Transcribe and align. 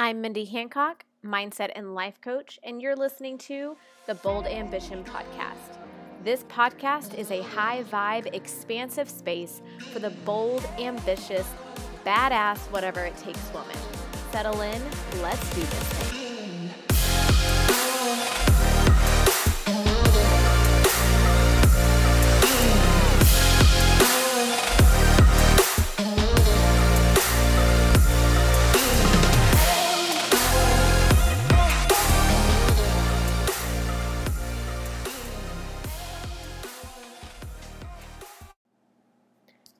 I'm 0.00 0.20
Mindy 0.20 0.44
Hancock, 0.44 1.04
mindset 1.26 1.72
and 1.74 1.92
life 1.92 2.20
coach, 2.20 2.56
and 2.62 2.80
you're 2.80 2.94
listening 2.94 3.36
to 3.38 3.76
the 4.06 4.14
Bold 4.14 4.46
Ambition 4.46 5.02
Podcast. 5.02 5.76
This 6.22 6.44
podcast 6.44 7.18
is 7.18 7.32
a 7.32 7.42
high 7.42 7.82
vibe, 7.82 8.32
expansive 8.32 9.10
space 9.10 9.60
for 9.90 9.98
the 9.98 10.10
bold, 10.24 10.64
ambitious, 10.78 11.48
badass, 12.06 12.58
whatever 12.70 13.04
it 13.06 13.16
takes 13.16 13.52
woman. 13.52 13.76
Settle 14.30 14.60
in, 14.60 14.80
let's 15.20 15.52
do 15.52 15.62
this 15.62 15.92
thing. 15.94 16.27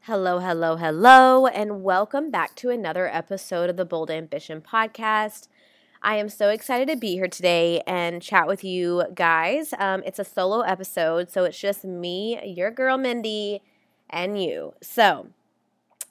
Hello, 0.08 0.38
hello, 0.38 0.76
hello, 0.76 1.46
and 1.48 1.82
welcome 1.82 2.30
back 2.30 2.54
to 2.54 2.70
another 2.70 3.06
episode 3.08 3.68
of 3.68 3.76
the 3.76 3.84
Bold 3.84 4.10
Ambition 4.10 4.62
podcast. 4.62 5.48
I 6.00 6.16
am 6.16 6.30
so 6.30 6.48
excited 6.48 6.88
to 6.88 6.96
be 6.96 7.12
here 7.12 7.28
today 7.28 7.82
and 7.86 8.22
chat 8.22 8.46
with 8.46 8.64
you 8.64 9.04
guys. 9.14 9.74
Um, 9.78 10.02
it's 10.06 10.18
a 10.18 10.24
solo 10.24 10.60
episode, 10.62 11.30
so 11.30 11.44
it's 11.44 11.60
just 11.60 11.84
me, 11.84 12.40
your 12.42 12.70
girl 12.70 12.96
Mindy, 12.96 13.60
and 14.08 14.42
you. 14.42 14.72
So, 14.80 15.26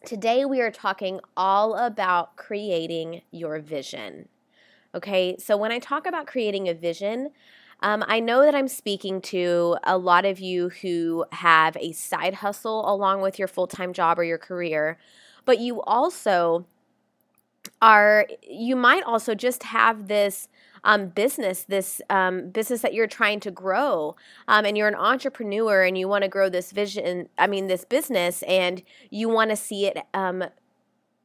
today 0.06 0.46
we 0.46 0.62
are 0.62 0.70
talking 0.70 1.20
all 1.36 1.74
about 1.74 2.36
creating 2.36 3.24
your 3.32 3.58
vision. 3.58 4.30
Okay, 4.94 5.38
so 5.40 5.58
when 5.58 5.72
I 5.72 5.80
talk 5.80 6.06
about 6.06 6.28
creating 6.28 6.70
a 6.70 6.76
vision, 6.76 7.32
um, 7.82 8.04
I 8.08 8.20
know 8.20 8.44
that 8.44 8.56
I'm 8.56 8.68
speaking 8.68 9.22
to 9.22 9.78
a 9.84 9.98
lot 9.98 10.26
of 10.26 10.40
you 10.40 10.70
who 10.70 11.26
have 11.32 11.78
a 11.78 11.92
side 11.92 12.36
hustle 12.36 12.92
along 12.92 13.22
with 13.22 13.38
your 13.38 13.48
full 13.48 13.68
time 13.68 13.94
job 13.94 14.18
or 14.18 14.24
your 14.24 14.38
career, 14.38 14.98
but 15.46 15.60
you 15.60 15.82
also 15.84 16.66
are, 17.82 18.26
you 18.42 18.76
might 18.76 19.04
also 19.04 19.36
just 19.36 19.64
have 19.64 20.08
this. 20.08 20.48
Um, 20.84 21.08
business, 21.08 21.64
this 21.64 22.02
um, 22.10 22.50
business 22.52 22.82
that 22.82 22.94
you're 22.94 23.08
trying 23.08 23.42
to 23.42 23.52
grow, 23.52 24.16
um, 24.48 24.64
and 24.64 24.78
you're 24.78 24.88
an 24.88 24.96
entrepreneur 24.96 25.84
and 25.84 25.98
you 25.98 26.08
want 26.08 26.22
to 26.22 26.30
grow 26.30 26.48
this 26.48 26.72
vision, 26.72 27.28
I 27.38 27.48
mean, 27.48 27.68
this 27.68 27.84
business, 27.84 28.42
and 28.44 28.82
you 29.10 29.28
want 29.28 29.50
to 29.50 29.58
see 29.58 29.88
it 29.88 29.98
um, 30.14 30.46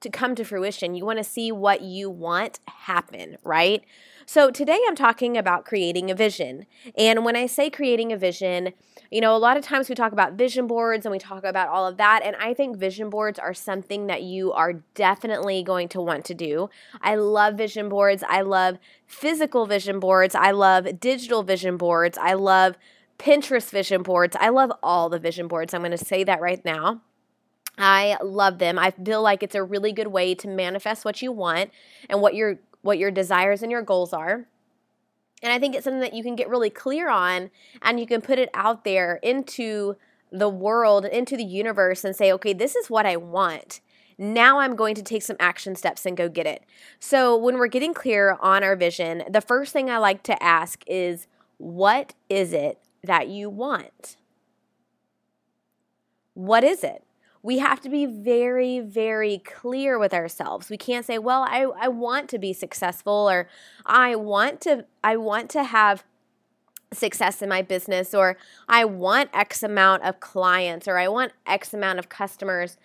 to 0.03 0.11
come 0.11 0.35
to 0.35 0.45
fruition. 0.45 0.95
You 0.95 1.05
want 1.05 1.19
to 1.19 1.25
see 1.25 1.51
what 1.51 1.83
you 1.83 2.11
want 2.11 2.61
happen, 2.67 3.37
right? 3.43 3.83
So 4.27 4.51
today 4.51 4.79
I'm 4.87 4.95
talking 4.95 5.37
about 5.37 5.65
creating 5.65 6.11
a 6.11 6.15
vision. 6.15 6.67
And 6.97 7.25
when 7.25 7.37
I 7.37 7.47
say 7.47 7.71
creating 7.71 8.13
a 8.13 8.17
vision, 8.17 8.73
you 9.11 9.21
know, 9.21 9.35
a 9.35 9.39
lot 9.39 9.57
of 9.57 9.65
times 9.65 9.89
we 9.89 9.95
talk 9.95 10.13
about 10.13 10.35
vision 10.35 10.67
boards 10.67 11.05
and 11.05 11.13
we 11.13 11.19
talk 11.19 11.45
about 11.45 11.69
all 11.69 11.87
of 11.87 11.97
that. 11.97 12.23
And 12.25 12.37
I 12.37 12.55
think 12.55 12.77
vision 12.77 13.11
boards 13.11 13.39
are 13.39 13.53
something 13.53 14.07
that 14.07 14.23
you 14.23 14.53
are 14.53 14.75
definitely 14.95 15.63
going 15.63 15.89
to 15.89 16.01
want 16.01 16.25
to 16.27 16.35
do. 16.35 16.71
I 17.01 17.17
love 17.17 17.55
vision 17.55 17.89
boards. 17.89 18.23
I 18.29 18.43
love 18.43 18.79
physical 19.07 19.67
vision 19.67 20.01
boards. 20.01 20.35
I 20.35 20.53
love 20.53 21.01
digital 21.01 21.43
vision 21.43 21.77
boards. 21.77 22.17
I 22.17 22.35
love 22.35 22.77
Pinterest 23.19 23.71
vision 23.71 24.03
boards. 24.03 24.37
I 24.41 24.49
love 24.49 24.73
all 24.83 25.09
the 25.09 25.19
vision 25.19 25.47
boards. 25.47 25.75
I'm 25.75 25.83
going 25.83 25.91
to 25.91 25.99
say 25.99 26.25
that 26.25 26.41
right 26.41 26.65
now. 26.65 27.03
I 27.79 28.17
love 28.23 28.59
them. 28.59 28.79
I 28.79 28.91
feel 28.91 29.23
like 29.23 29.43
it's 29.43 29.55
a 29.55 29.63
really 29.63 29.93
good 29.93 30.09
way 30.09 30.35
to 30.37 30.49
manifest 30.49 31.05
what 31.05 31.23
you 31.23 31.33
want 31.33 31.71
and 32.09 32.21
what 32.21 32.35
your 32.35 32.59
what 32.83 32.99
your 32.99 33.11
desires 33.11 33.63
and 33.63 33.71
your 33.71 33.83
goals 33.83 34.13
are. 34.13 34.47
And 35.43 35.53
I 35.53 35.59
think 35.59 35.75
it's 35.75 35.85
something 35.85 36.01
that 36.01 36.15
you 36.15 36.23
can 36.23 36.37
get 36.37 36.49
really 36.49 36.71
clear 36.71 37.09
on 37.09 37.51
and 37.81 37.99
you 37.99 38.07
can 38.07 38.21
put 38.21 38.39
it 38.39 38.51
out 38.55 38.85
there 38.85 39.17
into 39.23 39.97
the 40.31 40.49
world, 40.49 41.05
into 41.05 41.37
the 41.37 41.45
universe 41.45 42.05
and 42.05 42.15
say, 42.15 42.33
"Okay, 42.33 42.53
this 42.53 42.77
is 42.77 42.91
what 42.91 43.07
I 43.07 43.17
want." 43.17 43.81
Now 44.19 44.61
I'm 44.61 44.77
going 44.77 44.95
to 44.95 45.03
take 45.03 45.23
some 45.23 45.37
action 45.41 45.75
steps 45.75 46.07
and 46.07 46.17
go 46.17 46.29
get 46.29 46.47
it. 46.47 46.65
So, 47.01 47.37
when 47.37 47.59
we're 47.59 47.67
getting 47.67 47.95
clear 47.95 48.37
on 48.41 48.63
our 48.63 48.77
vision, 48.77 49.25
the 49.29 49.41
first 49.41 49.73
thing 49.73 49.91
I 49.91 49.99
like 49.99 50.23
to 50.25 50.41
ask 50.43 50.85
is, 50.87 51.27
What 51.59 52.15
is 52.29 52.53
it 52.53 52.79
that 53.03 53.29
you 53.29 53.49
want? 53.51 54.17
What 56.35 56.65
is 56.65 56.83
it? 56.85 57.05
We 57.43 57.59
have 57.59 57.81
to 57.81 57.89
be 57.89 58.07
very, 58.07 58.79
very 58.79 59.39
clear 59.39 59.99
with 59.99 60.15
ourselves. 60.15 60.71
We 60.71 60.77
can't 60.77 61.05
say, 61.05 61.19
well, 61.19 61.43
I, 61.43 61.67
I 61.77 61.89
want 61.89 62.29
to 62.31 62.39
be 62.39 62.53
successful 62.53 63.29
or 63.29 63.49
I 63.85 64.15
want 64.15 64.61
to 64.63 64.87
I 65.03 65.17
want 65.17 65.51
to 65.51 65.65
have 65.65 66.05
success 66.93 67.43
in 67.43 67.49
my 67.49 67.63
business 67.63 68.15
or 68.15 68.37
I 68.69 68.85
want 68.85 69.31
X 69.33 69.63
amount 69.63 70.05
of 70.05 70.21
clients 70.21 70.87
or 70.87 70.99
I 70.99 71.09
want 71.09 71.33
X 71.47 71.75
amount 71.75 71.99
of 71.99 72.09
customers 72.09 72.77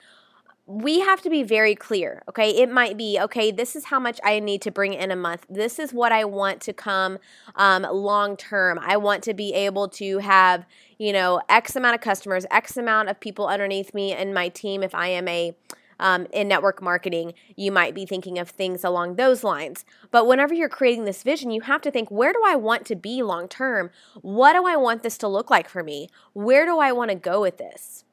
we 0.69 1.00
have 1.00 1.22
to 1.22 1.29
be 1.29 1.44
very 1.44 1.75
clear, 1.75 2.22
okay? 2.28 2.50
It 2.50 2.69
might 2.69 2.97
be, 2.97 3.17
okay, 3.22 3.51
this 3.51 3.73
is 3.73 3.85
how 3.85 4.01
much 4.01 4.19
I 4.22 4.41
need 4.41 4.61
to 4.63 4.72
bring 4.72 4.94
in 4.94 5.11
a 5.11 5.16
month. 5.16 5.45
This 5.50 5.79
is 5.79 5.94
what 5.94 6.11
I 6.11 6.25
want 6.25 6.59
to 6.63 6.73
come 6.73 7.19
um, 7.55 7.83
long 7.83 8.35
term. 8.35 8.78
I 8.81 8.97
want 8.97 9.23
to 9.23 9.33
be 9.33 9.53
able 9.53 9.88
to 9.89 10.17
have, 10.17 10.66
you 11.00 11.13
know, 11.13 11.41
X 11.47 11.78
amount 11.78 11.95
of 11.95 12.01
customers, 12.01 12.45
X 12.51 12.75
amount 12.75 13.07
of 13.07 13.17
people 13.22 13.47
underneath 13.47 13.94
me 13.94 14.11
and 14.11 14.33
my 14.33 14.50
team 14.50 14.83
if 14.83 14.94
I 14.94 15.07
am 15.07 15.29
a 15.29 15.55
um, 16.00 16.28
in 16.31 16.47
network 16.47 16.81
marketing, 16.81 17.34
you 17.55 17.72
might 17.72 17.95
be 17.95 18.05
thinking 18.05 18.38
of 18.38 18.49
things 18.49 18.84
along 18.84 19.16
those 19.16 19.44
lines. 19.44 19.84
But 20.11 20.28
whenever 20.28 20.53
you're 20.53 20.69
creating 20.69 21.05
this 21.05 21.23
vision, 21.23 21.49
you 21.49 21.61
have 21.61 21.81
to 21.81 21.91
think 21.91 22.11
where 22.11 22.34
do 22.34 22.41
I 22.45 22.55
want 22.55 22.85
to 22.88 22.95
be 22.95 23.23
long 23.23 23.47
term? 23.47 23.89
What 24.22 24.53
do 24.53 24.67
I 24.67 24.75
want 24.75 25.01
this 25.01 25.17
to 25.19 25.28
look 25.28 25.49
like 25.49 25.67
for 25.67 25.84
me? 25.84 26.09
Where 26.34 26.66
do 26.66 26.78
I 26.78 26.91
want 26.91 27.09
to 27.09 27.16
go 27.16 27.41
with 27.41 27.57
this? 27.57 28.03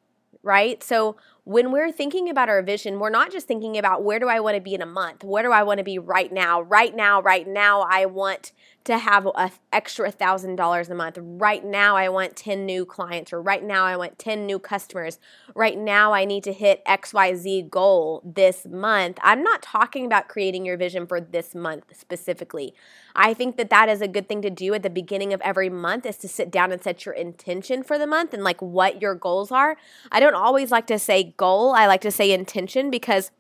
Right? 0.42 0.82
So, 0.82 1.16
when 1.44 1.70
we're 1.70 1.92
thinking 1.92 2.30
about 2.30 2.48
our 2.48 2.62
vision, 2.62 2.98
we're 2.98 3.10
not 3.10 3.30
just 3.30 3.46
thinking 3.46 3.76
about 3.76 4.02
where 4.02 4.18
do 4.18 4.28
I 4.28 4.40
want 4.40 4.56
to 4.56 4.62
be 4.62 4.74
in 4.74 4.80
a 4.80 4.86
month? 4.86 5.22
Where 5.22 5.42
do 5.42 5.52
I 5.52 5.62
want 5.62 5.78
to 5.78 5.84
be 5.84 5.98
right 5.98 6.32
now? 6.32 6.62
Right 6.62 6.96
now, 6.96 7.20
right 7.20 7.46
now, 7.46 7.86
I 7.88 8.06
want 8.06 8.52
to 8.84 8.98
have 8.98 9.26
an 9.34 9.50
extra 9.72 10.12
$1,000 10.12 10.90
a 10.90 10.94
month. 10.94 11.18
Right 11.20 11.64
now, 11.64 11.96
I 11.96 12.10
want 12.10 12.36
10 12.36 12.66
new 12.66 12.84
clients, 12.84 13.32
or 13.32 13.40
right 13.40 13.64
now, 13.64 13.84
I 13.84 13.96
want 13.96 14.18
10 14.18 14.44
new 14.44 14.58
customers. 14.58 15.18
Right 15.54 15.78
now, 15.78 16.12
I 16.12 16.26
need 16.26 16.44
to 16.44 16.52
hit 16.52 16.84
XYZ 16.84 17.70
goal 17.70 18.22
this 18.24 18.66
month. 18.66 19.18
I'm 19.22 19.42
not 19.42 19.62
talking 19.62 20.04
about 20.04 20.28
creating 20.28 20.66
your 20.66 20.76
vision 20.76 21.06
for 21.06 21.18
this 21.18 21.54
month 21.54 21.96
specifically. 21.96 22.74
I 23.16 23.32
think 23.32 23.56
that 23.56 23.70
that 23.70 23.88
is 23.88 24.02
a 24.02 24.08
good 24.08 24.28
thing 24.28 24.42
to 24.42 24.50
do 24.50 24.74
at 24.74 24.82
the 24.82 24.90
beginning 24.90 25.32
of 25.32 25.40
every 25.40 25.70
month 25.70 26.04
is 26.04 26.18
to 26.18 26.28
sit 26.28 26.50
down 26.50 26.70
and 26.70 26.82
set 26.82 27.06
your 27.06 27.14
intention 27.14 27.82
for 27.82 27.98
the 27.98 28.06
month 28.06 28.34
and 28.34 28.44
like 28.44 28.60
what 28.60 29.00
your 29.00 29.14
goals 29.14 29.50
are. 29.50 29.76
I 30.12 30.20
don't 30.20 30.34
always 30.34 30.70
like 30.70 30.86
to 30.88 30.98
say 30.98 31.34
goal, 31.36 31.72
I 31.72 31.86
like 31.86 32.02
to 32.02 32.10
say 32.10 32.32
intention 32.32 32.90
because 32.90 33.30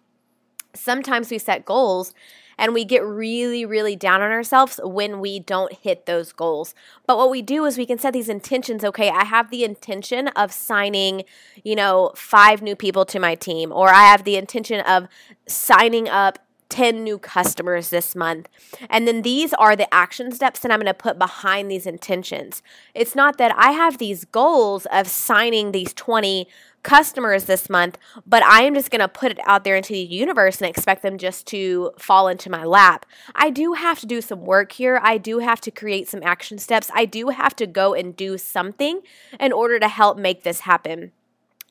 sometimes 0.74 1.30
we 1.30 1.38
set 1.38 1.64
goals 1.64 2.14
and 2.58 2.74
we 2.74 2.84
get 2.84 3.04
really, 3.04 3.64
really 3.64 3.96
down 3.96 4.22
on 4.22 4.30
ourselves 4.30 4.80
when 4.82 5.20
we 5.20 5.38
don't 5.38 5.72
hit 5.72 6.06
those 6.06 6.32
goals. 6.32 6.74
But 7.06 7.18
what 7.18 7.30
we 7.30 7.42
do 7.42 7.64
is 7.64 7.78
we 7.78 7.86
can 7.86 7.98
set 7.98 8.12
these 8.12 8.28
intentions. 8.28 8.84
Okay, 8.84 9.10
I 9.10 9.24
have 9.24 9.50
the 9.50 9.64
intention 9.64 10.28
of 10.28 10.52
signing, 10.52 11.24
you 11.62 11.74
know, 11.74 12.12
five 12.14 12.62
new 12.62 12.76
people 12.76 13.04
to 13.06 13.18
my 13.18 13.34
team, 13.34 13.72
or 13.72 13.88
I 13.88 14.04
have 14.04 14.24
the 14.24 14.36
intention 14.36 14.80
of 14.80 15.08
signing 15.46 16.08
up 16.08 16.38
10 16.74 17.04
new 17.04 17.18
customers 17.18 17.90
this 17.90 18.16
month. 18.16 18.48
And 18.90 19.06
then 19.06 19.22
these 19.22 19.52
are 19.54 19.76
the 19.76 19.92
action 19.94 20.32
steps 20.32 20.58
that 20.58 20.72
I'm 20.72 20.80
going 20.80 20.86
to 20.86 20.92
put 20.92 21.20
behind 21.20 21.70
these 21.70 21.86
intentions. 21.86 22.64
It's 22.96 23.14
not 23.14 23.38
that 23.38 23.54
I 23.56 23.70
have 23.70 23.98
these 23.98 24.24
goals 24.24 24.84
of 24.86 25.06
signing 25.06 25.70
these 25.70 25.94
20 25.94 26.48
customers 26.82 27.44
this 27.44 27.70
month, 27.70 27.96
but 28.26 28.42
I 28.42 28.62
am 28.62 28.74
just 28.74 28.90
going 28.90 29.02
to 29.02 29.06
put 29.06 29.30
it 29.30 29.38
out 29.46 29.62
there 29.62 29.76
into 29.76 29.92
the 29.92 30.00
universe 30.00 30.60
and 30.60 30.68
expect 30.68 31.02
them 31.02 31.16
just 31.16 31.46
to 31.46 31.92
fall 31.96 32.26
into 32.26 32.50
my 32.50 32.64
lap. 32.64 33.06
I 33.36 33.50
do 33.50 33.74
have 33.74 34.00
to 34.00 34.06
do 34.06 34.20
some 34.20 34.44
work 34.44 34.72
here. 34.72 34.98
I 35.00 35.16
do 35.16 35.38
have 35.38 35.60
to 35.60 35.70
create 35.70 36.08
some 36.08 36.24
action 36.24 36.58
steps. 36.58 36.90
I 36.92 37.04
do 37.04 37.28
have 37.28 37.54
to 37.54 37.68
go 37.68 37.94
and 37.94 38.16
do 38.16 38.36
something 38.36 39.00
in 39.38 39.52
order 39.52 39.78
to 39.78 39.86
help 39.86 40.18
make 40.18 40.42
this 40.42 40.60
happen. 40.60 41.12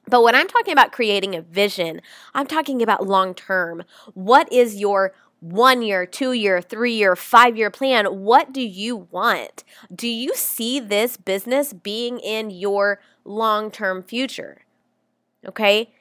But 0.07 0.23
when 0.23 0.35
I'm 0.35 0.47
talking 0.47 0.73
about 0.73 0.91
creating 0.91 1.35
a 1.35 1.41
vision, 1.41 2.01
I'm 2.33 2.47
talking 2.47 2.81
about 2.81 3.07
long 3.07 3.33
term. 3.33 3.83
What 4.13 4.51
is 4.51 4.75
your 4.75 5.13
one 5.39 5.81
year, 5.81 6.05
two 6.05 6.31
year, 6.31 6.61
three 6.61 6.93
year, 6.93 7.15
five 7.15 7.57
year 7.57 7.69
plan? 7.69 8.05
What 8.05 8.53
do 8.53 8.61
you 8.61 9.07
want? 9.11 9.63
Do 9.93 10.07
you 10.07 10.35
see 10.35 10.79
this 10.79 11.17
business 11.17 11.73
being 11.73 12.19
in 12.19 12.49
your 12.49 12.99
long 13.25 13.71
term 13.71 14.03
future? 14.03 14.65
Okay. 15.45 15.91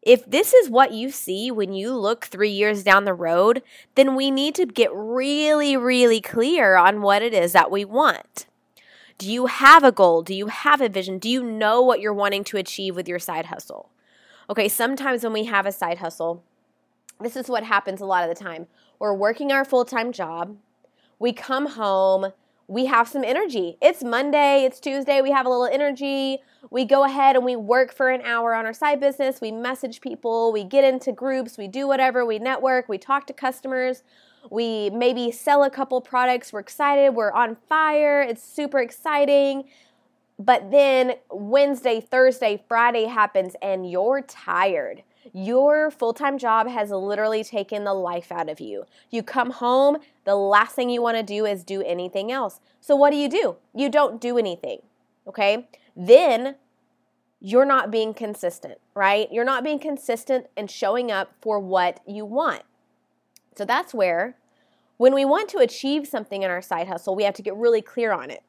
If 0.00 0.24
this 0.30 0.54
is 0.54 0.70
what 0.70 0.92
you 0.92 1.10
see 1.10 1.50
when 1.50 1.74
you 1.74 1.94
look 1.94 2.24
three 2.24 2.50
years 2.50 2.82
down 2.82 3.04
the 3.04 3.12
road, 3.12 3.62
then 3.94 4.14
we 4.14 4.30
need 4.30 4.54
to 4.54 4.64
get 4.64 4.90
really, 4.94 5.76
really 5.76 6.20
clear 6.20 6.76
on 6.76 7.02
what 7.02 7.20
it 7.20 7.34
is 7.34 7.52
that 7.52 7.70
we 7.70 7.84
want. 7.84 8.46
Do 9.18 9.28
you 9.28 9.46
have 9.46 9.82
a 9.82 9.90
goal? 9.90 10.22
Do 10.22 10.32
you 10.32 10.46
have 10.46 10.80
a 10.80 10.88
vision? 10.88 11.18
Do 11.18 11.28
you 11.28 11.42
know 11.42 11.82
what 11.82 12.00
you're 12.00 12.14
wanting 12.14 12.44
to 12.44 12.56
achieve 12.56 12.94
with 12.94 13.08
your 13.08 13.18
side 13.18 13.46
hustle? 13.46 13.90
Okay, 14.48 14.68
sometimes 14.68 15.24
when 15.24 15.32
we 15.32 15.44
have 15.46 15.66
a 15.66 15.72
side 15.72 15.98
hustle, 15.98 16.44
this 17.20 17.34
is 17.34 17.48
what 17.48 17.64
happens 17.64 18.00
a 18.00 18.06
lot 18.06 18.22
of 18.22 18.34
the 18.34 18.40
time. 18.40 18.68
we're 19.00 19.12
working 19.12 19.50
our 19.50 19.64
full 19.64 19.84
time 19.84 20.12
job, 20.12 20.56
we 21.18 21.32
come 21.32 21.66
home, 21.66 22.32
we 22.68 22.86
have 22.86 23.08
some 23.08 23.24
energy. 23.24 23.76
It's 23.82 24.04
Monday, 24.04 24.64
it's 24.64 24.78
Tuesday, 24.78 25.20
we 25.20 25.32
have 25.32 25.46
a 25.46 25.48
little 25.48 25.66
energy. 25.66 26.38
We 26.70 26.84
go 26.84 27.04
ahead 27.04 27.34
and 27.34 27.44
we 27.44 27.56
work 27.56 27.92
for 27.92 28.10
an 28.10 28.20
hour 28.22 28.54
on 28.54 28.66
our 28.66 28.72
side 28.72 29.00
business. 29.00 29.40
We 29.40 29.50
message 29.50 30.00
people, 30.00 30.52
we 30.52 30.62
get 30.62 30.84
into 30.84 31.10
groups, 31.10 31.58
we 31.58 31.66
do 31.66 31.88
whatever, 31.88 32.24
we 32.24 32.38
network, 32.38 32.88
we 32.88 32.98
talk 32.98 33.26
to 33.28 33.32
customers, 33.32 34.04
we 34.50 34.90
maybe 34.90 35.30
sell 35.30 35.64
a 35.64 35.70
couple 35.70 36.00
products. 36.00 36.52
We're 36.52 36.60
excited, 36.60 37.10
we're 37.10 37.32
on 37.32 37.54
fire, 37.54 38.22
it's 38.22 38.42
super 38.42 38.78
exciting. 38.78 39.64
But 40.38 40.70
then 40.70 41.14
Wednesday, 41.30 42.00
Thursday, 42.00 42.62
Friday 42.68 43.06
happens 43.06 43.56
and 43.60 43.90
you're 43.90 44.22
tired. 44.22 45.02
Your 45.32 45.90
full 45.90 46.12
time 46.12 46.38
job 46.38 46.68
has 46.68 46.90
literally 46.90 47.44
taken 47.44 47.84
the 47.84 47.94
life 47.94 48.30
out 48.30 48.48
of 48.48 48.60
you. 48.60 48.84
You 49.10 49.22
come 49.22 49.50
home, 49.50 49.98
the 50.24 50.36
last 50.36 50.74
thing 50.74 50.90
you 50.90 51.02
want 51.02 51.16
to 51.16 51.22
do 51.22 51.44
is 51.44 51.64
do 51.64 51.82
anything 51.82 52.32
else. 52.32 52.60
So, 52.80 52.96
what 52.96 53.10
do 53.10 53.16
you 53.16 53.28
do? 53.28 53.56
You 53.74 53.90
don't 53.90 54.20
do 54.20 54.38
anything, 54.38 54.80
okay? 55.26 55.68
Then 55.96 56.54
you're 57.40 57.66
not 57.66 57.90
being 57.90 58.14
consistent, 58.14 58.78
right? 58.94 59.30
You're 59.30 59.44
not 59.44 59.64
being 59.64 59.78
consistent 59.78 60.46
and 60.56 60.70
showing 60.70 61.10
up 61.10 61.34
for 61.40 61.58
what 61.58 62.00
you 62.06 62.24
want. 62.24 62.62
So, 63.58 63.64
that's 63.64 63.92
where 63.92 64.36
when 64.96 65.14
we 65.14 65.24
want 65.24 65.48
to 65.50 65.58
achieve 65.58 66.06
something 66.06 66.42
in 66.42 66.50
our 66.50 66.62
side 66.62 66.88
hustle, 66.88 67.14
we 67.14 67.24
have 67.24 67.34
to 67.34 67.42
get 67.42 67.56
really 67.56 67.82
clear 67.82 68.12
on 68.12 68.30
it. 68.30 68.42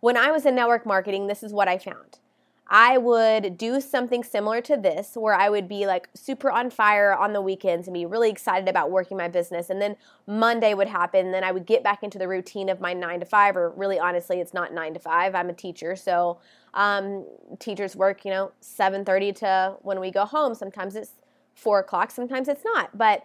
When 0.00 0.16
I 0.16 0.30
was 0.30 0.44
in 0.46 0.54
network 0.54 0.84
marketing, 0.84 1.26
this 1.26 1.42
is 1.42 1.52
what 1.52 1.68
I 1.68 1.78
found. 1.78 2.18
I 2.66 2.96
would 2.96 3.58
do 3.58 3.80
something 3.80 4.24
similar 4.24 4.62
to 4.62 4.76
this 4.76 5.16
where 5.16 5.34
I 5.34 5.50
would 5.50 5.68
be 5.68 5.86
like 5.86 6.08
super 6.14 6.50
on 6.50 6.70
fire 6.70 7.14
on 7.14 7.34
the 7.34 7.42
weekends 7.42 7.86
and 7.86 7.94
be 7.94 8.06
really 8.06 8.30
excited 8.30 8.68
about 8.68 8.90
working 8.90 9.18
my 9.18 9.28
business. 9.28 9.68
And 9.68 9.82
then 9.82 9.96
Monday 10.26 10.72
would 10.72 10.88
happen. 10.88 11.26
And 11.26 11.34
then 11.34 11.44
I 11.44 11.52
would 11.52 11.66
get 11.66 11.82
back 11.82 12.02
into 12.02 12.18
the 12.18 12.26
routine 12.26 12.70
of 12.70 12.80
my 12.80 12.94
nine 12.94 13.20
to 13.20 13.26
five, 13.26 13.56
or 13.56 13.70
really 13.76 13.98
honestly, 13.98 14.40
it's 14.40 14.54
not 14.54 14.72
nine 14.72 14.94
to 14.94 15.00
five. 15.00 15.34
I'm 15.34 15.50
a 15.50 15.54
teacher. 15.54 15.94
So 15.94 16.38
um, 16.72 17.26
teachers 17.58 17.94
work, 17.94 18.24
you 18.24 18.30
know, 18.30 18.52
7.30 18.62 19.36
to 19.36 19.76
when 19.82 20.00
we 20.00 20.10
go 20.10 20.24
home. 20.24 20.54
Sometimes 20.54 20.96
it's 20.96 21.12
four 21.54 21.80
o'clock, 21.80 22.10
sometimes 22.10 22.48
it's 22.48 22.64
not. 22.64 22.96
But 22.96 23.24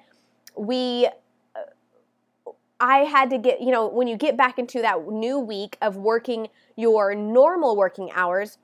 we 0.57 1.07
I 2.79 2.99
had 2.99 3.29
to 3.31 3.37
get, 3.37 3.61
you 3.61 3.71
know, 3.71 3.87
when 3.87 4.07
you 4.07 4.15
get 4.15 4.37
back 4.37 4.57
into 4.57 4.81
that 4.81 5.07
new 5.07 5.39
week 5.39 5.77
of 5.81 5.97
working 5.97 6.47
your 6.75 7.13
normal 7.13 7.75
working 7.75 8.09
hours, 8.13 8.57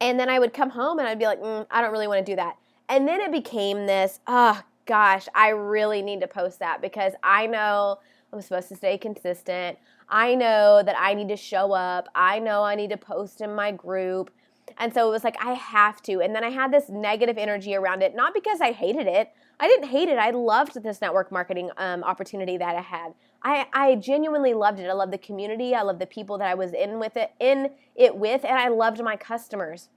and 0.00 0.20
then 0.20 0.28
I 0.28 0.38
would 0.38 0.52
come 0.52 0.70
home 0.70 0.98
and 0.98 1.08
I'd 1.08 1.18
be 1.18 1.24
like, 1.24 1.40
mm, 1.40 1.66
I 1.70 1.80
don't 1.80 1.92
really 1.92 2.06
want 2.08 2.24
to 2.24 2.32
do 2.32 2.36
that. 2.36 2.56
And 2.88 3.08
then 3.08 3.20
it 3.20 3.32
became 3.32 3.86
this, 3.86 4.20
oh 4.26 4.60
gosh, 4.86 5.26
I 5.34 5.48
really 5.50 6.02
need 6.02 6.20
to 6.20 6.26
post 6.26 6.58
that 6.58 6.82
because 6.82 7.14
I 7.22 7.46
know 7.46 7.98
I'm 8.32 8.42
supposed 8.42 8.68
to 8.68 8.76
stay 8.76 8.98
consistent. 8.98 9.78
I 10.08 10.34
know 10.34 10.82
that 10.84 10.96
I 10.98 11.14
need 11.14 11.28
to 11.28 11.36
show 11.36 11.72
up. 11.72 12.08
I 12.14 12.38
know 12.38 12.62
I 12.62 12.74
need 12.74 12.90
to 12.90 12.96
post 12.96 13.40
in 13.40 13.54
my 13.54 13.72
group. 13.72 14.30
And 14.78 14.92
so 14.92 15.08
it 15.08 15.10
was 15.10 15.24
like, 15.24 15.36
I 15.40 15.52
have 15.52 16.02
to. 16.02 16.20
And 16.20 16.34
then 16.34 16.44
I 16.44 16.50
had 16.50 16.72
this 16.72 16.88
negative 16.88 17.38
energy 17.38 17.74
around 17.74 18.02
it, 18.02 18.14
not 18.14 18.34
because 18.34 18.60
I 18.60 18.72
hated 18.72 19.06
it. 19.06 19.30
I 19.58 19.68
didn't 19.68 19.88
hate 19.88 20.08
it. 20.08 20.18
I 20.18 20.30
loved 20.30 20.82
this 20.82 21.00
network 21.00 21.30
marketing 21.30 21.70
um, 21.76 22.02
opportunity 22.04 22.56
that 22.56 22.76
I 22.76 22.80
had. 22.80 23.14
I, 23.42 23.66
I 23.72 23.94
genuinely 23.96 24.54
loved 24.54 24.80
it. 24.80 24.88
I 24.88 24.92
loved 24.92 25.12
the 25.12 25.18
community. 25.18 25.74
I 25.74 25.82
loved 25.82 26.00
the 26.00 26.06
people 26.06 26.38
that 26.38 26.48
I 26.48 26.54
was 26.54 26.72
in 26.72 26.98
with 26.98 27.16
it, 27.16 27.32
in 27.38 27.70
it 27.94 28.16
with, 28.16 28.44
and 28.44 28.58
I 28.58 28.68
loved 28.68 29.02
my 29.02 29.16
customers. 29.16 29.88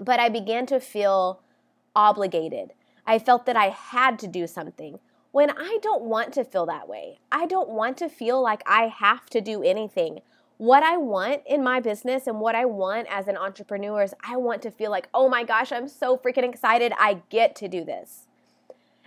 But 0.00 0.20
I 0.20 0.28
began 0.28 0.66
to 0.66 0.80
feel 0.80 1.40
obligated. 1.96 2.72
I 3.06 3.18
felt 3.18 3.46
that 3.46 3.56
I 3.56 3.70
had 3.70 4.18
to 4.20 4.26
do 4.26 4.46
something 4.46 4.98
when 5.30 5.50
I 5.50 5.78
don't 5.82 6.04
want 6.04 6.32
to 6.34 6.44
feel 6.44 6.66
that 6.66 6.88
way. 6.88 7.18
I 7.32 7.46
don't 7.46 7.68
want 7.68 7.96
to 7.98 8.08
feel 8.08 8.42
like 8.42 8.62
I 8.66 8.88
have 8.88 9.26
to 9.30 9.40
do 9.40 9.62
anything 9.62 10.20
what 10.58 10.82
I 10.82 10.96
want 10.96 11.42
in 11.46 11.62
my 11.62 11.78
business 11.78 12.26
and 12.26 12.40
what 12.40 12.56
I 12.56 12.64
want 12.64 13.06
as 13.08 13.28
an 13.28 13.36
entrepreneur 13.36 14.02
is 14.02 14.12
I 14.28 14.36
want 14.36 14.60
to 14.62 14.72
feel 14.72 14.90
like, 14.90 15.08
oh 15.14 15.28
my 15.28 15.44
gosh, 15.44 15.70
I'm 15.70 15.88
so 15.88 16.18
freaking 16.18 16.48
excited. 16.48 16.92
I 16.98 17.22
get 17.30 17.54
to 17.56 17.68
do 17.68 17.84
this. 17.84 18.27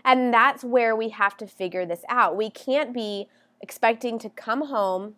And 0.03 0.33
that's 0.33 0.63
where 0.63 0.95
we 0.95 1.09
have 1.09 1.37
to 1.37 1.47
figure 1.47 1.85
this 1.85 2.03
out. 2.09 2.35
We 2.35 2.49
can't 2.49 2.93
be 2.93 3.27
expecting 3.61 4.17
to 4.19 4.29
come 4.29 4.67
home, 4.67 5.15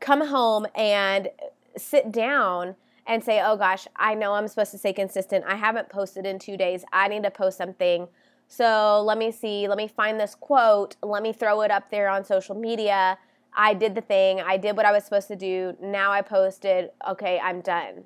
come 0.00 0.26
home 0.26 0.66
and 0.74 1.28
sit 1.76 2.10
down 2.10 2.76
and 3.06 3.24
say, 3.24 3.40
oh 3.44 3.56
gosh, 3.56 3.86
I 3.96 4.14
know 4.14 4.34
I'm 4.34 4.48
supposed 4.48 4.72
to 4.72 4.78
stay 4.78 4.92
consistent. 4.92 5.44
I 5.46 5.56
haven't 5.56 5.88
posted 5.88 6.26
in 6.26 6.38
two 6.38 6.56
days. 6.56 6.84
I 6.92 7.08
need 7.08 7.22
to 7.22 7.30
post 7.30 7.58
something. 7.58 8.08
So 8.48 9.02
let 9.06 9.18
me 9.18 9.30
see, 9.30 9.68
let 9.68 9.78
me 9.78 9.88
find 9.88 10.18
this 10.18 10.34
quote, 10.34 10.96
let 11.02 11.22
me 11.22 11.32
throw 11.32 11.60
it 11.62 11.70
up 11.70 11.90
there 11.90 12.08
on 12.08 12.24
social 12.24 12.56
media 12.56 13.16
I 13.54 13.74
did 13.74 13.94
the 13.94 14.00
thing, 14.00 14.40
I 14.40 14.56
did 14.56 14.76
what 14.76 14.86
I 14.86 14.92
was 14.92 15.04
supposed 15.04 15.28
to 15.28 15.36
do, 15.36 15.76
now 15.80 16.12
I 16.12 16.22
posted, 16.22 16.90
okay, 17.08 17.40
I'm 17.42 17.60
done. 17.60 18.04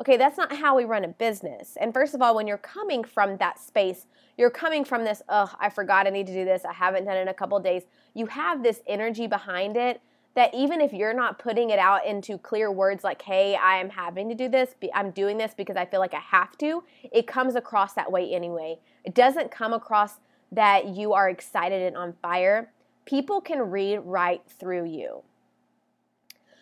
Okay, 0.00 0.16
that's 0.16 0.38
not 0.38 0.50
how 0.56 0.76
we 0.76 0.84
run 0.84 1.04
a 1.04 1.08
business. 1.08 1.76
And 1.78 1.92
first 1.92 2.14
of 2.14 2.22
all, 2.22 2.34
when 2.34 2.46
you're 2.46 2.56
coming 2.56 3.04
from 3.04 3.36
that 3.36 3.58
space, 3.58 4.06
you're 4.38 4.48
coming 4.48 4.82
from 4.82 5.04
this, 5.04 5.20
oh, 5.28 5.54
I 5.60 5.68
forgot 5.68 6.06
I 6.06 6.10
need 6.10 6.26
to 6.28 6.32
do 6.32 6.46
this, 6.46 6.64
I 6.64 6.72
haven't 6.72 7.04
done 7.04 7.18
it 7.18 7.20
in 7.20 7.28
a 7.28 7.34
couple 7.34 7.60
days. 7.60 7.82
You 8.14 8.24
have 8.26 8.62
this 8.62 8.80
energy 8.86 9.26
behind 9.26 9.76
it 9.76 10.00
that 10.34 10.54
even 10.54 10.80
if 10.80 10.94
you're 10.94 11.12
not 11.12 11.38
putting 11.38 11.68
it 11.68 11.78
out 11.78 12.06
into 12.06 12.38
clear 12.38 12.72
words 12.72 13.04
like, 13.04 13.20
hey, 13.20 13.56
I 13.56 13.76
am 13.76 13.90
having 13.90 14.28
to 14.30 14.34
do 14.34 14.48
this, 14.48 14.74
I'm 14.94 15.10
doing 15.10 15.36
this 15.36 15.52
because 15.54 15.76
I 15.76 15.84
feel 15.84 16.00
like 16.00 16.14
I 16.14 16.20
have 16.20 16.56
to, 16.58 16.82
it 17.12 17.26
comes 17.26 17.54
across 17.54 17.92
that 17.94 18.10
way 18.10 18.32
anyway. 18.32 18.78
It 19.04 19.14
doesn't 19.14 19.50
come 19.50 19.74
across 19.74 20.14
that 20.52 20.88
you 20.88 21.12
are 21.12 21.28
excited 21.28 21.82
and 21.82 21.96
on 21.96 22.14
fire 22.22 22.72
people 23.04 23.40
can 23.40 23.70
read 23.70 23.98
right 24.04 24.42
through 24.48 24.84
you. 24.84 25.22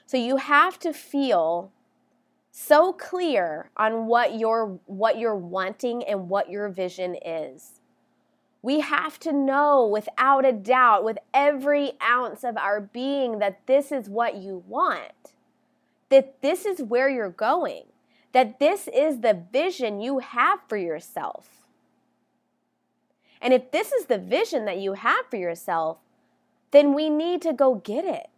So 0.06 0.16
you 0.16 0.36
have 0.36 0.78
to 0.80 0.94
feel 0.94 1.72
so 2.58 2.92
clear 2.92 3.70
on 3.76 4.06
what 4.06 4.38
you're 4.38 4.78
what 4.86 5.18
you're 5.18 5.36
wanting 5.36 6.02
and 6.02 6.28
what 6.28 6.50
your 6.50 6.68
vision 6.68 7.16
is. 7.24 7.80
We 8.62 8.80
have 8.80 9.20
to 9.20 9.32
know 9.32 9.86
without 9.86 10.44
a 10.44 10.52
doubt 10.52 11.04
with 11.04 11.18
every 11.32 11.92
ounce 12.02 12.42
of 12.42 12.56
our 12.56 12.80
being 12.80 13.38
that 13.38 13.66
this 13.66 13.92
is 13.92 14.08
what 14.08 14.36
you 14.36 14.64
want. 14.66 15.34
That 16.08 16.42
this 16.42 16.66
is 16.66 16.82
where 16.82 17.08
you're 17.08 17.30
going. 17.30 17.84
That 18.32 18.58
this 18.58 18.88
is 18.88 19.20
the 19.20 19.40
vision 19.52 20.00
you 20.00 20.18
have 20.18 20.58
for 20.68 20.76
yourself. 20.76 21.64
And 23.40 23.54
if 23.54 23.70
this 23.70 23.92
is 23.92 24.06
the 24.06 24.18
vision 24.18 24.64
that 24.64 24.78
you 24.78 24.94
have 24.94 25.26
for 25.30 25.36
yourself, 25.36 25.98
then 26.72 26.92
we 26.92 27.08
need 27.08 27.40
to 27.42 27.52
go 27.52 27.76
get 27.76 28.04
it. 28.04 28.28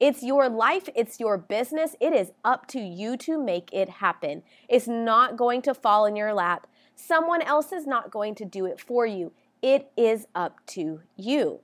It's 0.00 0.22
your 0.22 0.48
life, 0.48 0.88
it's 0.94 1.20
your 1.20 1.38
business. 1.38 1.94
It 2.00 2.12
is 2.12 2.32
up 2.44 2.66
to 2.68 2.80
you 2.80 3.16
to 3.18 3.38
make 3.38 3.72
it 3.72 3.88
happen. 3.88 4.42
It's 4.68 4.88
not 4.88 5.36
going 5.36 5.62
to 5.62 5.74
fall 5.74 6.04
in 6.04 6.16
your 6.16 6.34
lap. 6.34 6.66
Someone 6.96 7.42
else 7.42 7.72
is 7.72 7.86
not 7.86 8.10
going 8.10 8.34
to 8.36 8.44
do 8.44 8.66
it 8.66 8.80
for 8.80 9.06
you. 9.06 9.32
It 9.62 9.90
is 9.96 10.26
up 10.34 10.58
to 10.68 11.00
you. 11.16 11.60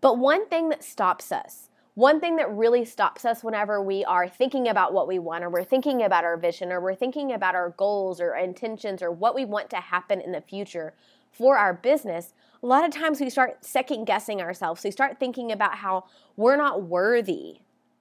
But 0.00 0.18
one 0.18 0.48
thing 0.48 0.70
that 0.70 0.82
stops 0.82 1.30
us, 1.30 1.68
one 1.94 2.18
thing 2.18 2.36
that 2.36 2.50
really 2.50 2.84
stops 2.86 3.24
us 3.26 3.44
whenever 3.44 3.82
we 3.82 4.04
are 4.04 4.26
thinking 4.26 4.66
about 4.66 4.94
what 4.94 5.06
we 5.06 5.18
want, 5.18 5.44
or 5.44 5.50
we're 5.50 5.64
thinking 5.64 6.02
about 6.02 6.24
our 6.24 6.38
vision, 6.38 6.72
or 6.72 6.80
we're 6.80 6.94
thinking 6.94 7.32
about 7.32 7.54
our 7.54 7.70
goals 7.70 8.20
or 8.20 8.34
intentions, 8.34 9.02
or 9.02 9.10
what 9.10 9.34
we 9.34 9.44
want 9.44 9.68
to 9.70 9.76
happen 9.76 10.20
in 10.20 10.32
the 10.32 10.40
future 10.40 10.94
for 11.30 11.58
our 11.58 11.74
business, 11.74 12.32
a 12.62 12.66
lot 12.66 12.84
of 12.84 12.90
times 12.90 13.20
we 13.20 13.30
start 13.30 13.64
second 13.64 14.04
guessing 14.04 14.40
ourselves. 14.40 14.84
We 14.84 14.90
start 14.90 15.18
thinking 15.18 15.50
about 15.50 15.76
how 15.76 16.04
we're 16.36 16.56
not 16.56 16.82
worthy 16.82 17.60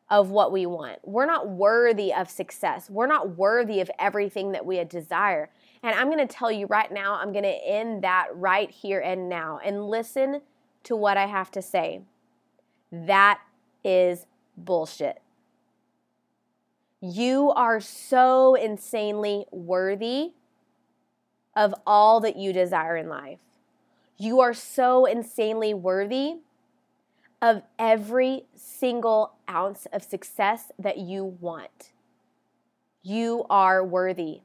of 0.10 0.32
what 0.32 0.52
we 0.52 0.66
want. 0.66 1.00
We're 1.04 1.26
not 1.26 1.50
worthy 1.50 2.14
of 2.14 2.30
success. 2.30 2.90
We're 2.90 3.08
not 3.08 3.38
worthy 3.38 3.80
of 3.80 3.92
everything 4.00 4.52
that 4.54 4.66
we 4.66 4.84
desire. 4.84 5.50
And 5.84 5.96
I'm 5.96 6.08
going 6.08 6.26
to 6.26 6.34
tell 6.34 6.52
you 6.52 6.66
right 6.66 6.92
now, 6.92 7.16
I'm 7.16 7.32
going 7.32 7.44
to 7.44 7.68
end 7.68 8.04
that 8.04 8.28
right 8.34 8.70
here 8.70 9.00
and 9.00 9.30
now 9.30 9.60
and 9.64 9.88
listen 9.88 10.42
to 10.84 10.96
what 10.96 11.16
I 11.16 11.28
have 11.28 11.52
to 11.52 11.62
say. 11.62 12.02
That 12.92 13.40
is 13.84 14.26
bullshit. 14.58 15.22
You 17.02 17.52
are 17.52 17.80
so 17.80 18.56
insanely 18.56 19.46
worthy 19.52 20.32
of 21.56 21.74
all 21.86 22.20
that 22.22 22.36
you 22.36 22.52
desire 22.52 22.98
in 22.98 23.08
life. 23.08 23.40
You 24.22 24.42
are 24.42 24.54
so 24.54 25.06
insanely 25.06 25.74
worthy 25.74 26.40
of 27.42 27.64
every 27.80 28.44
single 28.54 29.32
ounce 29.50 29.88
of 29.94 30.04
success 30.04 30.74
that 30.78 30.98
you 30.98 31.24
want. 31.24 31.92
You 33.02 33.46
are 33.50 33.82
worthy. 33.82 34.42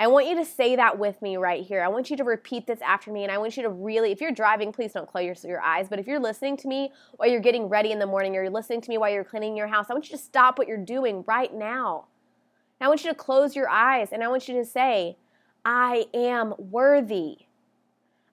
I 0.00 0.08
want 0.08 0.26
you 0.26 0.34
to 0.34 0.44
say 0.44 0.74
that 0.74 0.98
with 0.98 1.22
me 1.22 1.36
right 1.36 1.64
here. 1.64 1.80
I 1.80 1.86
want 1.86 2.10
you 2.10 2.16
to 2.16 2.24
repeat 2.24 2.66
this 2.66 2.80
after 2.80 3.12
me, 3.12 3.22
and 3.22 3.30
I 3.30 3.38
want 3.38 3.56
you 3.56 3.62
to 3.62 3.68
really, 3.68 4.10
if 4.10 4.20
you're 4.20 4.32
driving, 4.32 4.72
please 4.72 4.92
don't 4.92 5.08
close 5.08 5.24
your, 5.24 5.36
your 5.44 5.60
eyes. 5.60 5.88
But 5.88 6.00
if 6.00 6.08
you're 6.08 6.18
listening 6.18 6.56
to 6.56 6.68
me 6.68 6.92
while 7.16 7.28
you're 7.28 7.40
getting 7.40 7.68
ready 7.68 7.92
in 7.92 8.00
the 8.00 8.06
morning, 8.06 8.36
or 8.36 8.42
you're 8.42 8.50
listening 8.50 8.80
to 8.80 8.88
me 8.88 8.98
while 8.98 9.10
you're 9.10 9.22
cleaning 9.22 9.56
your 9.56 9.68
house, 9.68 9.86
I 9.90 9.92
want 9.92 10.10
you 10.10 10.16
to 10.16 10.22
stop 10.22 10.58
what 10.58 10.66
you're 10.66 10.76
doing 10.76 11.22
right 11.26 11.54
now. 11.54 12.06
I 12.80 12.88
want 12.88 13.04
you 13.04 13.10
to 13.10 13.16
close 13.16 13.54
your 13.54 13.68
eyes, 13.68 14.08
and 14.10 14.24
I 14.24 14.28
want 14.28 14.48
you 14.48 14.54
to 14.54 14.64
say, 14.64 15.16
I 15.64 16.06
am 16.12 16.54
worthy. 16.58 17.38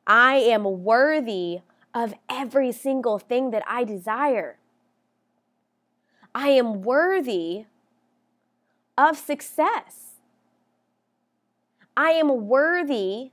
I 0.07 0.35
am 0.35 0.83
worthy 0.83 1.61
of 1.93 2.13
every 2.29 2.71
single 2.71 3.17
thing 3.17 3.51
that 3.51 3.63
I 3.67 3.83
desire. 3.83 4.57
I 6.33 6.49
am 6.49 6.81
worthy 6.81 7.65
of 8.97 9.17
success. 9.17 10.15
I 11.97 12.11
am 12.11 12.47
worthy 12.47 13.31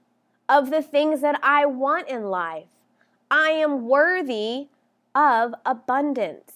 of 0.48 0.70
the 0.70 0.82
things 0.82 1.20
that 1.20 1.38
I 1.42 1.66
want 1.66 2.08
in 2.08 2.24
life. 2.24 2.68
I 3.30 3.50
am 3.50 3.88
worthy 3.88 4.68
of 5.14 5.54
abundance. 5.66 6.52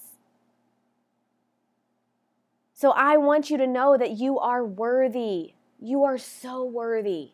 So 2.72 2.90
I 2.90 3.16
want 3.16 3.50
you 3.50 3.56
to 3.56 3.66
know 3.66 3.96
that 3.96 4.12
you 4.12 4.38
are 4.38 4.64
worthy. 4.64 5.54
You 5.80 6.04
are 6.04 6.18
so 6.18 6.64
worthy. 6.64 7.32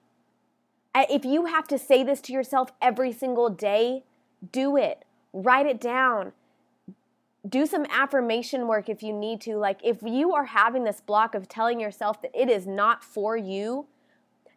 If 0.95 1.25
you 1.25 1.47
have 1.47 1.67
to 1.69 1.79
say 1.79 2.03
this 2.03 2.21
to 2.23 2.33
yourself 2.33 2.73
every 2.81 3.13
single 3.13 3.49
day, 3.49 4.05
do 4.51 4.77
it. 4.77 5.05
Write 5.33 5.67
it 5.67 5.81
down. 5.81 6.33
Do 7.49 7.67
some 7.67 7.87
affirmation 7.91 8.69
work 8.69 8.89
if 8.89 9.03
you 9.03 9.13
need 9.13 9.41
to. 9.43 9.57
Like, 9.57 9.81
if 9.83 9.99
you 10.03 10.33
are 10.35 10.45
having 10.45 10.85
this 10.85 11.01
block 11.01 11.35
of 11.35 11.49
telling 11.49 11.81
yourself 11.81 12.21
that 12.23 12.31
it 12.35 12.49
is 12.49 12.67
not 12.67 13.03
for 13.03 13.37
you, 13.37 13.87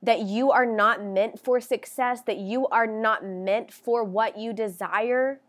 that 0.04 0.22
you 0.22 0.52
are 0.52 0.66
not 0.66 1.04
meant 1.04 1.40
for 1.40 1.60
success, 1.60 2.22
that 2.24 2.38
you 2.38 2.68
are 2.68 2.86
not 2.86 3.26
meant 3.26 3.72
for 3.72 4.04
what 4.04 4.38
you 4.38 4.54
desire, 4.54 5.40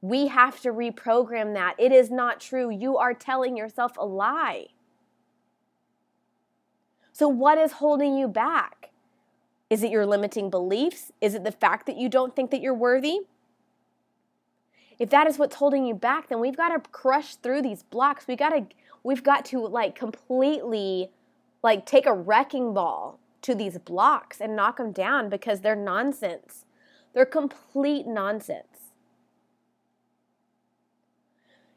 we 0.00 0.28
have 0.28 0.60
to 0.60 0.70
reprogram 0.70 1.54
that. 1.54 1.74
It 1.78 1.92
is 1.92 2.10
not 2.10 2.40
true. 2.40 2.70
You 2.70 2.96
are 2.96 3.14
telling 3.14 3.56
yourself 3.56 3.92
a 3.98 4.06
lie. 4.06 4.66
So, 7.12 7.28
what 7.28 7.58
is 7.58 7.72
holding 7.72 8.16
you 8.16 8.28
back? 8.28 8.90
Is 9.74 9.82
it 9.82 9.90
your 9.90 10.06
limiting 10.06 10.50
beliefs? 10.50 11.10
Is 11.20 11.34
it 11.34 11.42
the 11.42 11.50
fact 11.50 11.86
that 11.86 11.96
you 11.96 12.08
don't 12.08 12.36
think 12.36 12.52
that 12.52 12.60
you're 12.60 12.72
worthy? 12.72 13.22
If 15.00 15.10
that 15.10 15.26
is 15.26 15.36
what's 15.36 15.56
holding 15.56 15.84
you 15.84 15.96
back, 15.96 16.28
then 16.28 16.38
we've 16.38 16.56
got 16.56 16.68
to 16.68 16.90
crush 16.90 17.34
through 17.34 17.62
these 17.62 17.82
blocks. 17.82 18.28
We 18.28 18.36
got 18.36 18.50
to 18.50 18.66
we've 19.02 19.24
got 19.24 19.44
to 19.46 19.58
like 19.58 19.96
completely 19.96 21.10
like 21.64 21.86
take 21.86 22.06
a 22.06 22.12
wrecking 22.12 22.72
ball 22.72 23.18
to 23.42 23.52
these 23.52 23.76
blocks 23.78 24.40
and 24.40 24.54
knock 24.54 24.76
them 24.76 24.92
down 24.92 25.28
because 25.28 25.62
they're 25.62 25.74
nonsense. 25.74 26.66
They're 27.12 27.26
complete 27.26 28.06
nonsense. 28.06 28.92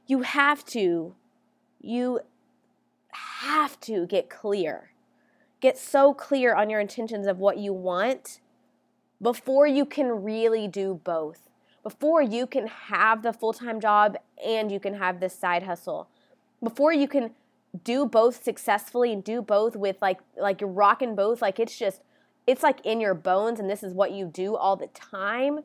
You 0.06 0.22
have 0.22 0.64
to 0.66 1.16
you 1.82 2.20
have 3.14 3.80
to 3.80 4.06
get 4.06 4.30
clear 4.30 4.92
Get 5.60 5.78
so 5.78 6.14
clear 6.14 6.54
on 6.54 6.70
your 6.70 6.80
intentions 6.80 7.28
of 7.28 7.40
what 7.40 7.58
you 7.58 7.74
want 7.74 8.40
before 9.22 9.66
you 9.66 9.86
can 9.86 10.24
really 10.24 10.68
do 10.68 11.02
both. 11.04 11.50
Before 11.82 12.22
you 12.22 12.46
can 12.46 12.68
have 12.68 13.24
the 13.24 13.34
full 13.34 13.54
time 13.54 13.80
job 13.80 14.18
and 14.46 14.72
you 14.72 14.80
can 14.80 14.96
have 14.96 15.20
this 15.20 15.38
side 15.38 15.64
hustle. 15.64 16.10
Before 16.62 16.94
you 16.94 17.08
can 17.08 17.32
do 17.84 18.06
both 18.06 18.44
successfully 18.44 19.14
and 19.14 19.24
do 19.24 19.42
both 19.42 19.76
with 19.76 19.98
like 20.02 20.20
like 20.38 20.62
you're 20.62 20.70
rocking 20.70 21.16
both 21.16 21.42
like 21.42 21.60
it's 21.60 21.78
just 21.78 22.02
it's 22.46 22.64
like 22.64 22.80
in 22.86 23.00
your 23.00 23.14
bones 23.14 23.60
and 23.60 23.70
this 23.70 23.84
is 23.84 23.94
what 23.94 24.12
you 24.12 24.26
do 24.26 24.56
all 24.56 24.76
the 24.76 24.88
time 24.88 25.60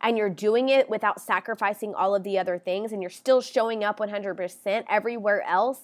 and 0.00 0.16
you're 0.16 0.30
doing 0.30 0.68
it 0.68 0.88
without 0.88 1.20
sacrificing 1.20 1.94
all 1.94 2.14
of 2.14 2.22
the 2.22 2.38
other 2.38 2.58
things 2.58 2.92
and 2.92 3.02
you're 3.02 3.10
still 3.10 3.40
showing 3.40 3.84
up 3.84 3.98
100% 3.98 4.84
everywhere 4.88 5.42
else 5.42 5.80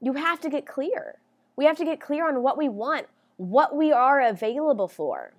you 0.00 0.14
have 0.14 0.40
to 0.40 0.50
get 0.50 0.66
clear 0.66 1.18
we 1.58 1.64
have 1.64 1.76
to 1.76 1.84
get 1.84 2.00
clear 2.00 2.28
on 2.28 2.40
what 2.40 2.56
we 2.56 2.68
want, 2.68 3.08
what 3.36 3.74
we 3.74 3.90
are 3.90 4.20
available 4.20 4.86
for, 4.86 5.34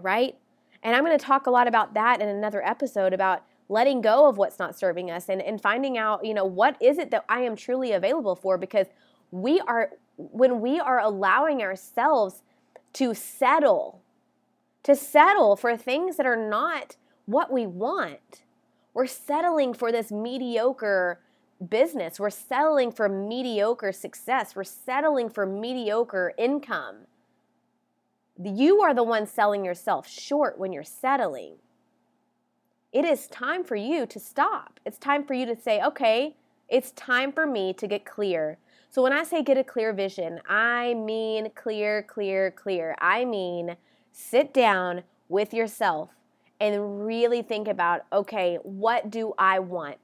right? 0.00 0.36
And 0.84 0.94
I'm 0.94 1.04
going 1.04 1.18
to 1.18 1.22
talk 1.24 1.48
a 1.48 1.50
lot 1.50 1.66
about 1.66 1.94
that 1.94 2.22
in 2.22 2.28
another 2.28 2.64
episode 2.64 3.12
about 3.12 3.42
letting 3.68 4.00
go 4.00 4.28
of 4.28 4.38
what's 4.38 4.60
not 4.60 4.78
serving 4.78 5.10
us 5.10 5.28
and, 5.28 5.42
and 5.42 5.60
finding 5.60 5.98
out, 5.98 6.24
you 6.24 6.32
know, 6.32 6.44
what 6.44 6.80
is 6.80 6.98
it 6.98 7.10
that 7.10 7.24
I 7.28 7.40
am 7.40 7.56
truly 7.56 7.90
available 7.90 8.36
for 8.36 8.58
because 8.58 8.86
we 9.32 9.58
are, 9.58 9.90
when 10.16 10.60
we 10.60 10.78
are 10.78 11.00
allowing 11.00 11.62
ourselves 11.62 12.44
to 12.92 13.12
settle, 13.12 14.00
to 14.84 14.94
settle 14.94 15.56
for 15.56 15.76
things 15.76 16.16
that 16.16 16.26
are 16.26 16.48
not 16.48 16.94
what 17.26 17.52
we 17.52 17.66
want, 17.66 18.44
we're 18.94 19.06
settling 19.06 19.74
for 19.74 19.90
this 19.90 20.12
mediocre 20.12 21.18
business. 21.66 22.20
We're 22.20 22.30
settling 22.30 22.92
for 22.92 23.08
mediocre 23.08 23.92
success. 23.92 24.54
We're 24.54 24.64
settling 24.64 25.28
for 25.28 25.46
mediocre 25.46 26.32
income. 26.38 27.06
You 28.42 28.80
are 28.82 28.94
the 28.94 29.02
one 29.02 29.26
selling 29.26 29.64
yourself 29.64 30.08
short 30.08 30.58
when 30.58 30.72
you're 30.72 30.84
settling. 30.84 31.56
It 32.92 33.04
is 33.04 33.26
time 33.26 33.64
for 33.64 33.76
you 33.76 34.06
to 34.06 34.20
stop. 34.20 34.80
It's 34.86 34.98
time 34.98 35.24
for 35.24 35.34
you 35.34 35.44
to 35.46 35.60
say, 35.60 35.82
okay, 35.82 36.36
it's 36.68 36.92
time 36.92 37.32
for 37.32 37.46
me 37.46 37.72
to 37.74 37.86
get 37.86 38.04
clear. 38.04 38.58
So 38.90 39.02
when 39.02 39.12
I 39.12 39.24
say 39.24 39.42
get 39.42 39.58
a 39.58 39.64
clear 39.64 39.92
vision, 39.92 40.40
I 40.48 40.94
mean 40.94 41.50
clear, 41.54 42.02
clear, 42.02 42.50
clear. 42.52 42.94
I 43.00 43.24
mean 43.24 43.76
sit 44.12 44.54
down 44.54 45.02
with 45.28 45.52
yourself 45.52 46.10
and 46.60 47.04
really 47.04 47.42
think 47.42 47.68
about, 47.68 48.02
okay, 48.12 48.58
what 48.62 49.10
do 49.10 49.34
I 49.38 49.58
want? 49.58 49.98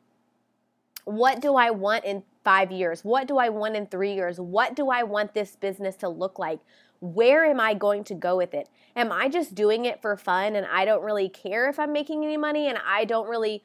What 1.04 1.40
do 1.40 1.54
I 1.54 1.70
want 1.70 2.04
in 2.04 2.22
five 2.44 2.72
years? 2.72 3.04
What 3.04 3.26
do 3.26 3.38
I 3.38 3.48
want 3.48 3.76
in 3.76 3.86
three 3.86 4.14
years? 4.14 4.40
What 4.40 4.74
do 4.74 4.90
I 4.90 5.02
want 5.02 5.34
this 5.34 5.56
business 5.56 5.96
to 5.96 6.08
look 6.08 6.38
like? 6.38 6.60
Where 7.00 7.44
am 7.44 7.60
I 7.60 7.74
going 7.74 8.04
to 8.04 8.14
go 8.14 8.36
with 8.36 8.54
it? 8.54 8.68
Am 8.96 9.12
I 9.12 9.28
just 9.28 9.54
doing 9.54 9.84
it 9.84 10.00
for 10.00 10.16
fun 10.16 10.56
and 10.56 10.66
I 10.66 10.84
don't 10.84 11.02
really 11.02 11.28
care 11.28 11.68
if 11.68 11.78
I'm 11.78 11.92
making 11.92 12.24
any 12.24 12.36
money 12.36 12.68
and 12.68 12.78
I 12.86 13.04
don't 13.04 13.28
really 13.28 13.62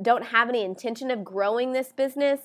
don't 0.00 0.26
have 0.26 0.48
any 0.48 0.64
intention 0.64 1.10
of 1.10 1.24
growing 1.24 1.72
this 1.72 1.92
business? 1.92 2.40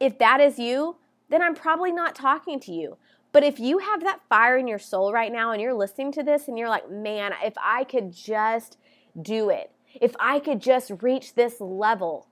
If 0.00 0.18
that 0.18 0.40
is 0.40 0.58
you, 0.58 0.96
then 1.30 1.42
I'm 1.42 1.54
probably 1.54 1.92
not 1.92 2.14
talking 2.14 2.60
to 2.60 2.72
you. 2.72 2.98
But 3.32 3.44
if 3.44 3.60
you 3.60 3.78
have 3.78 4.02
that 4.02 4.20
fire 4.28 4.56
in 4.56 4.66
your 4.66 4.78
soul 4.78 5.12
right 5.12 5.32
now 5.32 5.52
and 5.52 5.60
you're 5.60 5.74
listening 5.74 6.12
to 6.12 6.22
this 6.22 6.48
and 6.48 6.58
you're 6.58 6.68
like, 6.68 6.90
man, 6.90 7.32
if 7.42 7.54
I 7.62 7.84
could 7.84 8.12
just 8.12 8.78
do 9.20 9.50
it, 9.50 9.70
if 10.00 10.14
I 10.18 10.38
could 10.38 10.60
just 10.60 10.90
reach 11.02 11.34
this 11.34 11.60
level, 11.60 12.28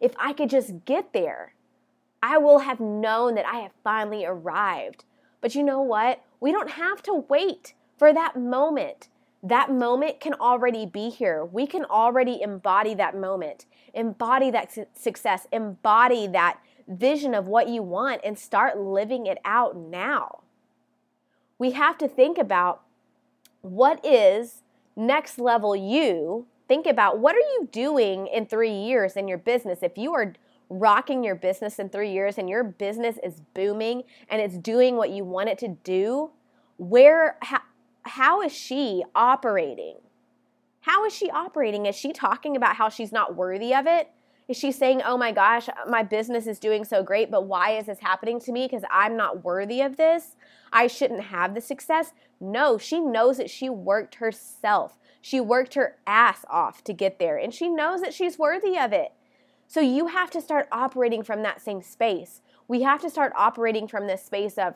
if 0.00 0.12
I 0.18 0.32
could 0.32 0.50
just 0.50 0.84
get 0.84 1.12
there, 1.12 1.54
I 2.22 2.38
will 2.38 2.60
have 2.60 2.80
known 2.80 3.34
that 3.34 3.46
I 3.46 3.60
have 3.60 3.72
finally 3.82 4.24
arrived. 4.24 5.04
But 5.40 5.54
you 5.54 5.62
know 5.62 5.80
what? 5.80 6.22
We 6.38 6.52
don't 6.52 6.70
have 6.70 7.02
to 7.04 7.24
wait 7.28 7.74
for 7.96 8.12
that 8.12 8.36
moment. 8.38 9.08
That 9.42 9.72
moment 9.72 10.20
can 10.20 10.34
already 10.34 10.84
be 10.84 11.08
here. 11.08 11.44
We 11.44 11.66
can 11.66 11.84
already 11.86 12.42
embody 12.42 12.94
that 12.94 13.16
moment, 13.16 13.64
embody 13.94 14.50
that 14.50 14.72
su- 14.72 14.86
success, 14.92 15.46
embody 15.50 16.26
that 16.26 16.60
vision 16.86 17.34
of 17.34 17.46
what 17.46 17.68
you 17.68 17.82
want, 17.82 18.20
and 18.22 18.38
start 18.38 18.78
living 18.78 19.26
it 19.26 19.38
out 19.44 19.76
now. 19.76 20.42
We 21.58 21.70
have 21.70 21.96
to 21.98 22.08
think 22.08 22.36
about 22.36 22.82
what 23.62 24.04
is 24.04 24.62
next 24.96 25.38
level 25.38 25.74
you 25.74 26.46
think 26.70 26.86
about 26.86 27.18
what 27.18 27.34
are 27.34 27.38
you 27.38 27.68
doing 27.72 28.28
in 28.28 28.46
three 28.46 28.70
years 28.70 29.16
in 29.16 29.26
your 29.26 29.38
business? 29.38 29.80
If 29.82 29.98
you 29.98 30.14
are 30.14 30.34
rocking 30.68 31.24
your 31.24 31.34
business 31.34 31.80
in 31.80 31.88
three 31.88 32.12
years 32.12 32.38
and 32.38 32.48
your 32.48 32.62
business 32.62 33.16
is 33.24 33.42
booming 33.54 34.04
and 34.28 34.40
it's 34.40 34.56
doing 34.56 34.94
what 34.94 35.10
you 35.10 35.24
want 35.24 35.48
it 35.48 35.58
to 35.58 35.68
do 35.82 36.30
where 36.76 37.38
how, 37.42 37.58
how 38.02 38.40
is 38.40 38.52
she 38.52 39.02
operating? 39.16 39.96
How 40.82 41.04
is 41.04 41.12
she 41.12 41.28
operating? 41.28 41.86
Is 41.86 41.96
she 41.96 42.12
talking 42.12 42.54
about 42.54 42.76
how 42.76 42.88
she's 42.88 43.10
not 43.10 43.34
worthy 43.34 43.74
of 43.74 43.88
it? 43.88 44.08
Is 44.46 44.56
she 44.56 44.70
saying 44.70 45.02
oh 45.04 45.16
my 45.16 45.32
gosh 45.32 45.68
my 45.88 46.04
business 46.04 46.46
is 46.46 46.60
doing 46.60 46.84
so 46.84 47.02
great 47.02 47.32
but 47.32 47.46
why 47.46 47.78
is 47.78 47.86
this 47.86 47.98
happening 47.98 48.38
to 48.42 48.52
me? 48.52 48.68
Because 48.68 48.84
i'm 48.92 49.16
not 49.16 49.42
worthy 49.42 49.80
of 49.80 49.96
this. 49.96 50.36
I 50.72 50.86
shouldn't 50.86 51.24
have 51.24 51.56
the 51.56 51.60
success 51.60 52.12
no 52.40 52.78
she 52.78 53.00
knows 53.00 53.36
that 53.36 53.50
she 53.50 53.68
worked 53.68 54.16
herself 54.16 54.96
she 55.20 55.40
worked 55.40 55.74
her 55.74 55.96
ass 56.06 56.44
off 56.48 56.82
to 56.84 56.92
get 56.92 57.18
there, 57.18 57.36
and 57.36 57.52
she 57.52 57.68
knows 57.68 58.00
that 58.00 58.14
she's 58.14 58.38
worthy 58.38 58.78
of 58.78 58.92
it. 58.92 59.12
So 59.66 59.80
you 59.80 60.08
have 60.08 60.30
to 60.30 60.40
start 60.40 60.66
operating 60.72 61.22
from 61.22 61.42
that 61.42 61.60
same 61.60 61.82
space. 61.82 62.40
We 62.66 62.82
have 62.82 63.00
to 63.02 63.10
start 63.10 63.32
operating 63.36 63.86
from 63.86 64.06
this 64.06 64.24
space 64.24 64.56
of, 64.56 64.74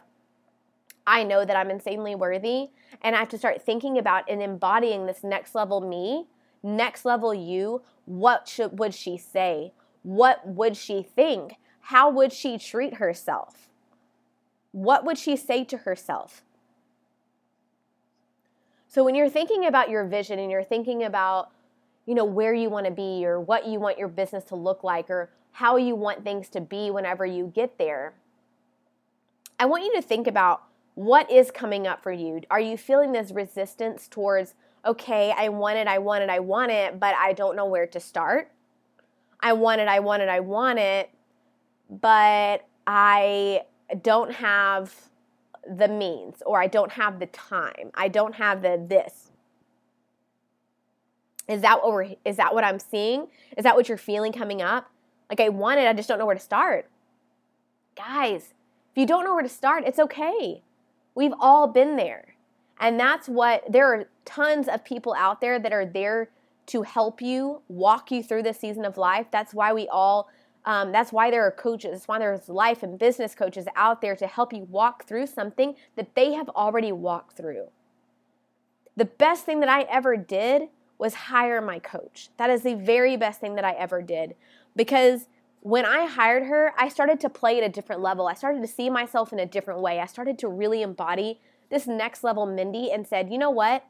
I 1.06 1.24
know 1.24 1.44
that 1.44 1.56
I'm 1.56 1.70
insanely 1.70 2.14
worthy, 2.14 2.68
and 3.02 3.16
I 3.16 3.20
have 3.20 3.28
to 3.30 3.38
start 3.38 3.62
thinking 3.62 3.98
about 3.98 4.28
and 4.28 4.42
embodying 4.42 5.06
this 5.06 5.24
next 5.24 5.54
level 5.54 5.80
me, 5.80 6.26
next 6.62 7.04
level 7.04 7.34
you. 7.34 7.82
What 8.04 8.46
should, 8.46 8.78
would 8.78 8.94
she 8.94 9.16
say? 9.16 9.72
What 10.02 10.46
would 10.46 10.76
she 10.76 11.02
think? 11.02 11.54
How 11.80 12.10
would 12.10 12.32
she 12.32 12.58
treat 12.58 12.94
herself? 12.94 13.70
What 14.72 15.04
would 15.04 15.18
she 15.18 15.36
say 15.36 15.64
to 15.64 15.78
herself? 15.78 16.42
So 18.94 19.02
when 19.02 19.16
you're 19.16 19.28
thinking 19.28 19.66
about 19.66 19.90
your 19.90 20.04
vision 20.04 20.38
and 20.38 20.52
you're 20.52 20.62
thinking 20.62 21.02
about, 21.02 21.50
you 22.06 22.14
know, 22.14 22.24
where 22.24 22.54
you 22.54 22.70
want 22.70 22.86
to 22.86 22.92
be 22.92 23.26
or 23.26 23.40
what 23.40 23.66
you 23.66 23.80
want 23.80 23.98
your 23.98 24.06
business 24.06 24.44
to 24.44 24.54
look 24.54 24.84
like 24.84 25.10
or 25.10 25.30
how 25.50 25.78
you 25.78 25.96
want 25.96 26.22
things 26.22 26.48
to 26.50 26.60
be 26.60 26.92
whenever 26.92 27.26
you 27.26 27.50
get 27.52 27.76
there, 27.76 28.14
I 29.58 29.66
want 29.66 29.82
you 29.82 29.92
to 29.96 30.00
think 30.00 30.28
about 30.28 30.62
what 30.94 31.28
is 31.28 31.50
coming 31.50 31.88
up 31.88 32.04
for 32.04 32.12
you. 32.12 32.42
Are 32.52 32.60
you 32.60 32.76
feeling 32.76 33.10
this 33.10 33.32
resistance 33.32 34.06
towards 34.06 34.54
okay, 34.86 35.34
I 35.36 35.48
want 35.48 35.76
it, 35.76 35.88
I 35.88 35.98
want 35.98 36.22
it, 36.22 36.30
I 36.30 36.38
want 36.38 36.70
it, 36.70 37.00
but 37.00 37.16
I 37.16 37.32
don't 37.32 37.56
know 37.56 37.66
where 37.66 37.88
to 37.88 37.98
start. 37.98 38.52
I 39.40 39.54
want 39.54 39.80
it, 39.80 39.88
I 39.88 39.98
want 39.98 40.22
it, 40.22 40.28
I 40.28 40.38
want 40.38 40.78
it, 40.78 41.10
but 41.90 42.64
I 42.86 43.62
don't 44.02 44.30
have 44.34 44.94
the 45.68 45.88
means 45.88 46.42
or 46.44 46.60
I 46.60 46.66
don't 46.66 46.92
have 46.92 47.18
the 47.18 47.26
time. 47.26 47.90
I 47.94 48.08
don't 48.08 48.34
have 48.36 48.62
the 48.62 48.84
this. 48.86 49.30
Is 51.48 51.60
that 51.60 51.82
what 51.82 51.92
we're, 51.92 52.14
is 52.24 52.36
that 52.36 52.54
what 52.54 52.64
I'm 52.64 52.78
seeing? 52.78 53.28
Is 53.56 53.64
that 53.64 53.76
what 53.76 53.88
you're 53.88 53.98
feeling 53.98 54.32
coming 54.32 54.62
up? 54.62 54.90
Like 55.28 55.40
I 55.40 55.48
want 55.50 55.80
it, 55.80 55.86
I 55.86 55.92
just 55.92 56.08
don't 56.08 56.18
know 56.18 56.26
where 56.26 56.34
to 56.34 56.40
start. 56.40 56.88
Guys, 57.96 58.54
if 58.92 58.98
you 58.98 59.06
don't 59.06 59.24
know 59.24 59.34
where 59.34 59.42
to 59.42 59.48
start, 59.48 59.84
it's 59.86 59.98
okay. 59.98 60.62
We've 61.14 61.34
all 61.38 61.66
been 61.66 61.96
there. 61.96 62.34
And 62.80 62.98
that's 62.98 63.28
what 63.28 63.62
there 63.70 63.92
are 63.92 64.08
tons 64.24 64.68
of 64.68 64.84
people 64.84 65.14
out 65.14 65.40
there 65.40 65.58
that 65.58 65.72
are 65.72 65.86
there 65.86 66.30
to 66.66 66.82
help 66.82 67.20
you 67.20 67.60
walk 67.68 68.10
you 68.10 68.22
through 68.22 68.42
this 68.42 68.58
season 68.58 68.84
of 68.84 68.96
life. 68.96 69.26
That's 69.30 69.52
why 69.52 69.72
we 69.72 69.86
all 69.88 70.28
um, 70.66 70.92
that's 70.92 71.12
why 71.12 71.30
there 71.30 71.46
are 71.46 71.50
coaches. 71.50 71.90
That's 71.92 72.08
why 72.08 72.18
there's 72.18 72.48
life 72.48 72.82
and 72.82 72.98
business 72.98 73.34
coaches 73.34 73.66
out 73.76 74.00
there 74.00 74.16
to 74.16 74.26
help 74.26 74.52
you 74.52 74.64
walk 74.64 75.04
through 75.04 75.26
something 75.26 75.74
that 75.96 76.14
they 76.14 76.32
have 76.32 76.48
already 76.50 76.92
walked 76.92 77.36
through. 77.36 77.68
The 78.96 79.04
best 79.04 79.44
thing 79.44 79.60
that 79.60 79.68
I 79.68 79.82
ever 79.82 80.16
did 80.16 80.68
was 80.98 81.14
hire 81.14 81.60
my 81.60 81.78
coach. 81.78 82.30
That 82.38 82.48
is 82.48 82.62
the 82.62 82.74
very 82.74 83.16
best 83.16 83.40
thing 83.40 83.56
that 83.56 83.64
I 83.64 83.72
ever 83.72 84.00
did 84.00 84.36
because 84.76 85.26
when 85.60 85.84
I 85.84 86.06
hired 86.06 86.44
her, 86.44 86.72
I 86.78 86.88
started 86.88 87.20
to 87.20 87.28
play 87.28 87.58
at 87.58 87.64
a 87.64 87.68
different 87.68 88.00
level. 88.00 88.26
I 88.26 88.34
started 88.34 88.62
to 88.62 88.68
see 88.68 88.88
myself 88.88 89.32
in 89.32 89.38
a 89.38 89.46
different 89.46 89.80
way. 89.80 89.98
I 89.98 90.06
started 90.06 90.38
to 90.40 90.48
really 90.48 90.82
embody 90.82 91.40
this 91.70 91.86
next 91.86 92.22
level 92.22 92.46
Mindy 92.46 92.92
and 92.92 93.06
said, 93.06 93.30
you 93.30 93.38
know 93.38 93.50
what? 93.50 93.84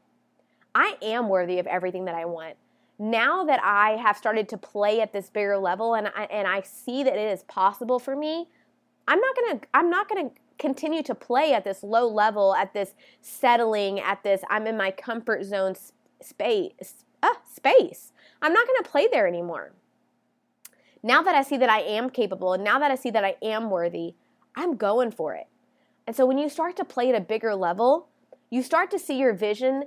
I 0.73 0.97
am 1.01 1.29
worthy 1.29 1.59
of 1.59 1.67
everything 1.67 2.05
that 2.05 2.15
I 2.15 2.25
want 2.25 2.55
now 2.97 3.43
that 3.43 3.59
I 3.63 3.97
have 3.97 4.17
started 4.17 4.47
to 4.49 4.57
play 4.57 5.01
at 5.01 5.11
this 5.11 5.29
bigger 5.29 5.57
level 5.57 5.95
and 5.95 6.07
I, 6.15 6.25
and 6.25 6.47
I 6.47 6.61
see 6.61 7.03
that 7.03 7.13
it 7.13 7.31
is 7.31 7.43
possible 7.43 7.99
for 7.99 8.15
me, 8.15 8.47
I'm 9.07 9.19
not 9.19 9.35
gonna 9.35 9.59
I'm 9.73 9.89
not 9.89 10.09
gonna 10.09 10.31
continue 10.57 11.03
to 11.03 11.13
play 11.13 11.53
at 11.53 11.63
this 11.63 11.83
low 11.83 12.07
level, 12.07 12.55
at 12.55 12.73
this 12.73 12.93
settling, 13.21 13.99
at 13.99 14.23
this 14.23 14.41
I'm 14.49 14.65
in 14.67 14.77
my 14.77 14.91
comfort 14.91 15.43
zone 15.43 15.75
space. 16.21 17.05
Uh, 17.21 17.33
space. 17.53 18.13
I'm 18.41 18.53
not 18.53 18.67
gonna 18.67 18.89
play 18.89 19.07
there 19.11 19.27
anymore. 19.27 19.73
Now 21.03 21.21
that 21.21 21.35
I 21.35 21.43
see 21.43 21.57
that 21.57 21.69
I 21.69 21.81
am 21.81 22.09
capable, 22.09 22.53
and 22.53 22.63
now 22.63 22.79
that 22.79 22.91
I 22.91 22.95
see 22.95 23.11
that 23.11 23.23
I 23.23 23.35
am 23.41 23.69
worthy, 23.69 24.15
I'm 24.55 24.75
going 24.75 25.11
for 25.11 25.35
it. 25.35 25.47
And 26.07 26.15
so 26.15 26.25
when 26.25 26.37
you 26.37 26.49
start 26.49 26.75
to 26.77 26.85
play 26.85 27.09
at 27.09 27.15
a 27.15 27.21
bigger 27.21 27.55
level, 27.55 28.07
you 28.49 28.63
start 28.63 28.89
to 28.91 28.99
see 28.99 29.17
your 29.17 29.33
vision 29.33 29.85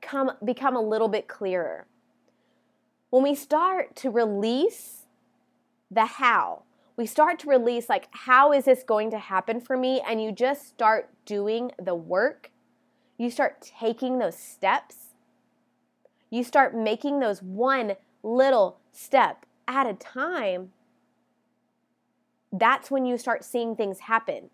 come 0.00 0.32
become 0.44 0.76
a 0.76 0.80
little 0.80 1.08
bit 1.08 1.28
clearer 1.28 1.86
when 3.10 3.22
we 3.22 3.34
start 3.34 3.96
to 3.96 4.10
release 4.10 5.06
the 5.90 6.04
how, 6.04 6.62
we 6.96 7.06
start 7.06 7.38
to 7.40 7.48
release, 7.48 7.88
like, 7.88 8.08
how 8.10 8.52
is 8.52 8.64
this 8.64 8.82
going 8.82 9.10
to 9.12 9.18
happen 9.18 9.60
for 9.60 9.76
me? 9.76 10.02
And 10.06 10.20
you 10.22 10.32
just 10.32 10.66
start 10.66 11.10
doing 11.24 11.70
the 11.80 11.94
work. 11.94 12.50
You 13.16 13.30
start 13.30 13.62
taking 13.78 14.18
those 14.18 14.36
steps. 14.36 15.14
You 16.30 16.42
start 16.42 16.76
making 16.76 17.20
those 17.20 17.42
one 17.42 17.94
little 18.22 18.78
step 18.92 19.46
at 19.66 19.86
a 19.86 19.94
time. 19.94 20.72
That's 22.52 22.90
when 22.90 23.06
you 23.06 23.16
start 23.16 23.44
seeing 23.44 23.76
things 23.76 24.00
happen. 24.00 24.50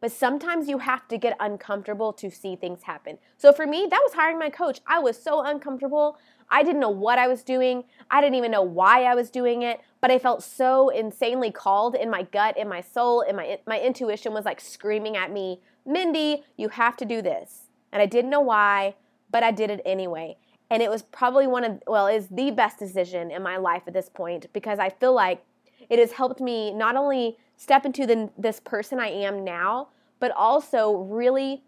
But 0.00 0.12
sometimes 0.12 0.68
you 0.68 0.78
have 0.78 1.06
to 1.08 1.18
get 1.18 1.36
uncomfortable 1.40 2.12
to 2.14 2.30
see 2.30 2.56
things 2.56 2.84
happen. 2.84 3.18
So 3.36 3.52
for 3.52 3.66
me, 3.66 3.86
that 3.90 4.00
was 4.02 4.14
hiring 4.14 4.38
my 4.38 4.48
coach. 4.50 4.80
I 4.86 4.98
was 4.98 5.22
so 5.22 5.42
uncomfortable. 5.42 6.18
I 6.50 6.62
didn't 6.62 6.80
know 6.80 6.90
what 6.90 7.18
I 7.18 7.28
was 7.28 7.42
doing. 7.42 7.84
I 8.10 8.20
didn't 8.20 8.36
even 8.36 8.50
know 8.50 8.62
why 8.62 9.04
I 9.04 9.14
was 9.14 9.30
doing 9.30 9.62
it, 9.62 9.80
but 10.00 10.10
I 10.10 10.18
felt 10.18 10.42
so 10.42 10.88
insanely 10.88 11.50
called 11.50 11.94
in 11.94 12.10
my 12.10 12.22
gut, 12.22 12.58
in 12.58 12.68
my 12.68 12.80
soul, 12.80 13.20
in 13.20 13.36
my 13.36 13.58
my 13.66 13.80
intuition 13.80 14.32
was 14.34 14.44
like 14.44 14.60
screaming 14.60 15.16
at 15.16 15.32
me, 15.32 15.60
"Mindy, 15.86 16.44
you 16.56 16.70
have 16.70 16.96
to 16.98 17.04
do 17.04 17.22
this." 17.22 17.68
And 17.92 18.02
I 18.02 18.06
didn't 18.06 18.30
know 18.30 18.40
why, 18.40 18.94
but 19.30 19.42
I 19.42 19.50
did 19.52 19.70
it 19.70 19.80
anyway. 19.84 20.36
And 20.70 20.82
it 20.82 20.90
was 20.90 21.02
probably 21.02 21.46
one 21.46 21.64
of 21.64 21.82
well, 21.86 22.06
is 22.06 22.28
the 22.28 22.50
best 22.50 22.78
decision 22.78 23.30
in 23.30 23.42
my 23.42 23.56
life 23.56 23.82
at 23.86 23.94
this 23.94 24.08
point 24.08 24.46
because 24.52 24.78
I 24.78 24.90
feel 24.90 25.12
like 25.12 25.44
it 25.88 25.98
has 25.98 26.12
helped 26.12 26.40
me 26.40 26.72
not 26.72 26.96
only 26.96 27.36
step 27.56 27.84
into 27.84 28.06
the, 28.06 28.30
this 28.38 28.60
person 28.60 28.98
I 29.00 29.08
am 29.08 29.44
now, 29.44 29.88
but 30.18 30.30
also 30.30 30.96
really 30.96 31.62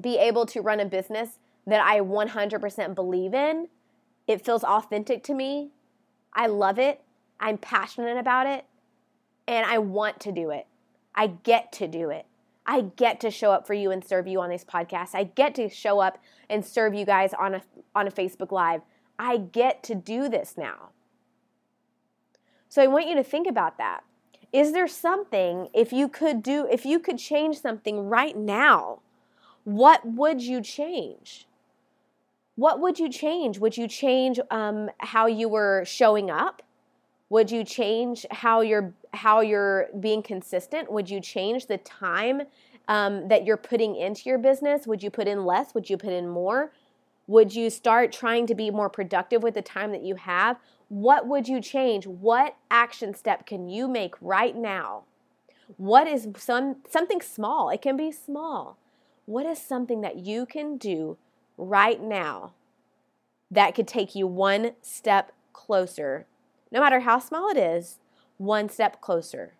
be 0.00 0.18
able 0.18 0.46
to 0.46 0.60
run 0.60 0.80
a 0.80 0.84
business 0.84 1.38
that 1.66 1.80
I 1.80 2.00
100% 2.00 2.94
believe 2.94 3.34
in. 3.34 3.68
It 4.26 4.44
feels 4.44 4.64
authentic 4.64 5.22
to 5.24 5.34
me. 5.34 5.70
I 6.32 6.46
love 6.46 6.78
it. 6.78 7.02
I'm 7.40 7.58
passionate 7.58 8.16
about 8.16 8.46
it. 8.46 8.64
And 9.46 9.66
I 9.66 9.78
want 9.78 10.20
to 10.20 10.32
do 10.32 10.50
it. 10.50 10.66
I 11.14 11.28
get 11.28 11.72
to 11.72 11.86
do 11.86 12.10
it. 12.10 12.26
I 12.66 12.82
get 12.96 13.20
to 13.20 13.30
show 13.30 13.52
up 13.52 13.66
for 13.66 13.74
you 13.74 13.90
and 13.90 14.04
serve 14.04 14.26
you 14.26 14.40
on 14.40 14.48
these 14.48 14.64
podcasts. 14.64 15.14
I 15.14 15.24
get 15.24 15.54
to 15.56 15.68
show 15.68 16.00
up 16.00 16.18
and 16.48 16.64
serve 16.64 16.94
you 16.94 17.04
guys 17.04 17.34
on 17.34 17.56
a 17.56 17.62
on 17.94 18.06
a 18.06 18.10
Facebook 18.10 18.50
live. 18.50 18.80
I 19.18 19.36
get 19.36 19.82
to 19.84 19.94
do 19.94 20.28
this 20.28 20.54
now. 20.56 20.90
So 22.68 22.82
I 22.82 22.86
want 22.86 23.06
you 23.06 23.14
to 23.16 23.22
think 23.22 23.46
about 23.46 23.78
that. 23.78 24.02
Is 24.52 24.72
there 24.72 24.88
something 24.88 25.68
if 25.74 25.92
you 25.92 26.08
could 26.08 26.42
do 26.42 26.66
if 26.70 26.86
you 26.86 26.98
could 26.98 27.18
change 27.18 27.60
something 27.60 28.08
right 28.08 28.36
now, 28.36 29.00
what 29.64 30.06
would 30.06 30.40
you 30.40 30.62
change? 30.62 31.46
What 32.56 32.80
would 32.80 32.98
you 32.98 33.08
change? 33.08 33.58
Would 33.58 33.76
you 33.76 33.88
change 33.88 34.38
um, 34.50 34.90
how 34.98 35.26
you 35.26 35.48
were 35.48 35.84
showing 35.84 36.30
up? 36.30 36.62
Would 37.30 37.50
you 37.50 37.64
change 37.64 38.24
how 38.30 38.60
you're 38.60 38.92
how 39.12 39.40
you're 39.40 39.88
being 39.98 40.22
consistent? 40.22 40.90
Would 40.90 41.10
you 41.10 41.20
change 41.20 41.66
the 41.66 41.78
time 41.78 42.42
um, 42.86 43.28
that 43.28 43.44
you're 43.44 43.56
putting 43.56 43.96
into 43.96 44.28
your 44.28 44.38
business? 44.38 44.86
Would 44.86 45.02
you 45.02 45.10
put 45.10 45.26
in 45.26 45.44
less? 45.44 45.74
Would 45.74 45.90
you 45.90 45.96
put 45.96 46.12
in 46.12 46.28
more? 46.28 46.72
Would 47.26 47.54
you 47.54 47.70
start 47.70 48.12
trying 48.12 48.46
to 48.48 48.54
be 48.54 48.70
more 48.70 48.90
productive 48.90 49.42
with 49.42 49.54
the 49.54 49.62
time 49.62 49.92
that 49.92 50.02
you 50.02 50.16
have? 50.16 50.58
What 50.88 51.26
would 51.26 51.48
you 51.48 51.60
change? 51.60 52.06
What 52.06 52.56
action 52.70 53.14
step 53.14 53.46
can 53.46 53.68
you 53.68 53.88
make 53.88 54.14
right 54.20 54.54
now? 54.54 55.04
What 55.78 56.06
is 56.06 56.28
some 56.36 56.76
something 56.88 57.20
small? 57.20 57.70
It 57.70 57.82
can 57.82 57.96
be 57.96 58.12
small. 58.12 58.76
What 59.26 59.46
is 59.46 59.58
something 59.58 60.02
that 60.02 60.18
you 60.18 60.44
can 60.44 60.76
do 60.76 61.16
right 61.56 62.00
now 62.00 62.52
that 63.50 63.74
could 63.74 63.88
take 63.88 64.14
you 64.14 64.26
one 64.26 64.72
step 64.82 65.32
closer, 65.52 66.26
no 66.70 66.80
matter 66.80 67.00
how 67.00 67.18
small 67.18 67.48
it 67.48 67.56
is, 67.56 67.98
one 68.36 68.68
step 68.68 69.00
closer 69.00 69.54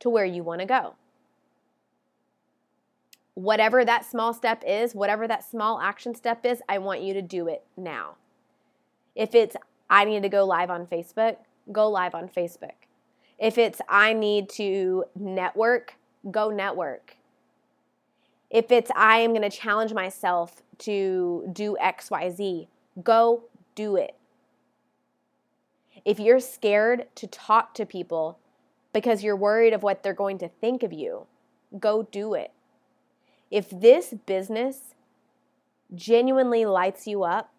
to 0.00 0.10
where 0.10 0.24
you 0.24 0.42
want 0.42 0.60
to 0.60 0.66
go. 0.66 0.94
Whatever 3.34 3.84
that 3.84 4.04
small 4.04 4.34
step 4.34 4.62
is, 4.66 4.94
whatever 4.94 5.26
that 5.26 5.48
small 5.48 5.80
action 5.80 6.14
step 6.14 6.44
is, 6.44 6.60
I 6.68 6.78
want 6.78 7.00
you 7.00 7.14
to 7.14 7.22
do 7.22 7.48
it 7.48 7.64
now. 7.76 8.16
If 9.14 9.34
it's, 9.34 9.56
I 9.88 10.04
need 10.04 10.22
to 10.22 10.28
go 10.28 10.44
live 10.44 10.70
on 10.70 10.86
Facebook, 10.86 11.36
go 11.70 11.88
live 11.88 12.14
on 12.14 12.28
Facebook. 12.28 12.72
If 13.38 13.56
it's, 13.56 13.80
I 13.88 14.12
need 14.12 14.48
to 14.50 15.04
network, 15.14 15.94
go 16.30 16.50
network. 16.50 17.16
If 18.52 18.70
it's, 18.70 18.90
I 18.94 19.18
am 19.18 19.30
going 19.30 19.48
to 19.48 19.56
challenge 19.56 19.94
myself 19.94 20.62
to 20.80 21.48
do 21.50 21.76
XYZ, 21.82 22.68
go 23.02 23.44
do 23.74 23.96
it. 23.96 24.14
If 26.04 26.20
you're 26.20 26.38
scared 26.38 27.06
to 27.14 27.26
talk 27.26 27.72
to 27.74 27.86
people 27.86 28.38
because 28.92 29.24
you're 29.24 29.36
worried 29.36 29.72
of 29.72 29.82
what 29.82 30.02
they're 30.02 30.12
going 30.12 30.36
to 30.38 30.48
think 30.48 30.82
of 30.82 30.92
you, 30.92 31.26
go 31.80 32.02
do 32.02 32.34
it. 32.34 32.52
If 33.50 33.70
this 33.70 34.12
business 34.26 34.94
genuinely 35.94 36.66
lights 36.66 37.06
you 37.06 37.22
up 37.22 37.54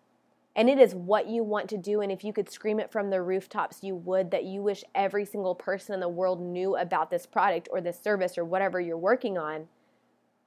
and 0.56 0.70
it 0.70 0.78
is 0.78 0.94
what 0.94 1.28
you 1.28 1.44
want 1.44 1.70
to 1.70 1.78
do, 1.78 2.02
and 2.02 2.12
if 2.12 2.24
you 2.24 2.32
could 2.34 2.52
scream 2.52 2.80
it 2.80 2.92
from 2.92 3.10
the 3.10 3.22
rooftops, 3.24 3.80
you 3.82 3.96
would 3.96 4.30
that 4.30 4.44
you 4.44 4.62
wish 4.62 4.84
every 4.94 5.26
single 5.26 5.56
person 5.56 5.96
in 5.96 6.00
the 6.00 6.08
world 6.08 6.40
knew 6.40 6.76
about 6.76 7.10
this 7.10 7.26
product 7.26 7.68
or 7.72 7.82
this 7.82 8.00
service 8.00 8.38
or 8.38 8.46
whatever 8.46 8.80
you're 8.80 8.96
working 8.96 9.40
on, 9.40 9.68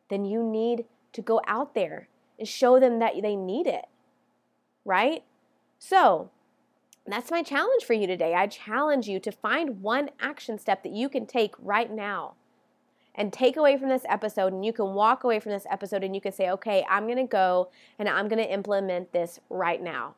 then 0.08 0.24
you 0.24 0.42
need 0.42 0.84
to 1.12 1.22
go 1.22 1.40
out 1.46 1.74
there 1.74 2.08
and 2.38 2.46
show 2.48 2.78
them 2.78 2.98
that 2.98 3.14
they 3.22 3.36
need 3.36 3.66
it. 3.66 3.86
Right? 4.84 5.24
So, 5.78 6.30
that's 7.06 7.30
my 7.30 7.42
challenge 7.42 7.84
for 7.84 7.92
you 7.92 8.06
today. 8.06 8.34
I 8.34 8.46
challenge 8.46 9.08
you 9.08 9.20
to 9.20 9.30
find 9.30 9.80
one 9.82 10.10
action 10.20 10.58
step 10.58 10.82
that 10.82 10.92
you 10.92 11.08
can 11.08 11.26
take 11.26 11.54
right 11.58 11.90
now 11.90 12.34
and 13.14 13.32
take 13.32 13.56
away 13.56 13.76
from 13.78 13.88
this 13.88 14.04
episode. 14.08 14.52
And 14.52 14.64
you 14.64 14.72
can 14.72 14.92
walk 14.94 15.24
away 15.24 15.40
from 15.40 15.52
this 15.52 15.66
episode 15.70 16.02
and 16.02 16.14
you 16.14 16.20
can 16.20 16.32
say, 16.32 16.50
okay, 16.50 16.84
I'm 16.88 17.04
going 17.04 17.16
to 17.16 17.24
go 17.24 17.70
and 17.98 18.08
I'm 18.08 18.28
going 18.28 18.42
to 18.42 18.52
implement 18.52 19.12
this 19.12 19.40
right 19.48 19.82
now. 19.82 20.14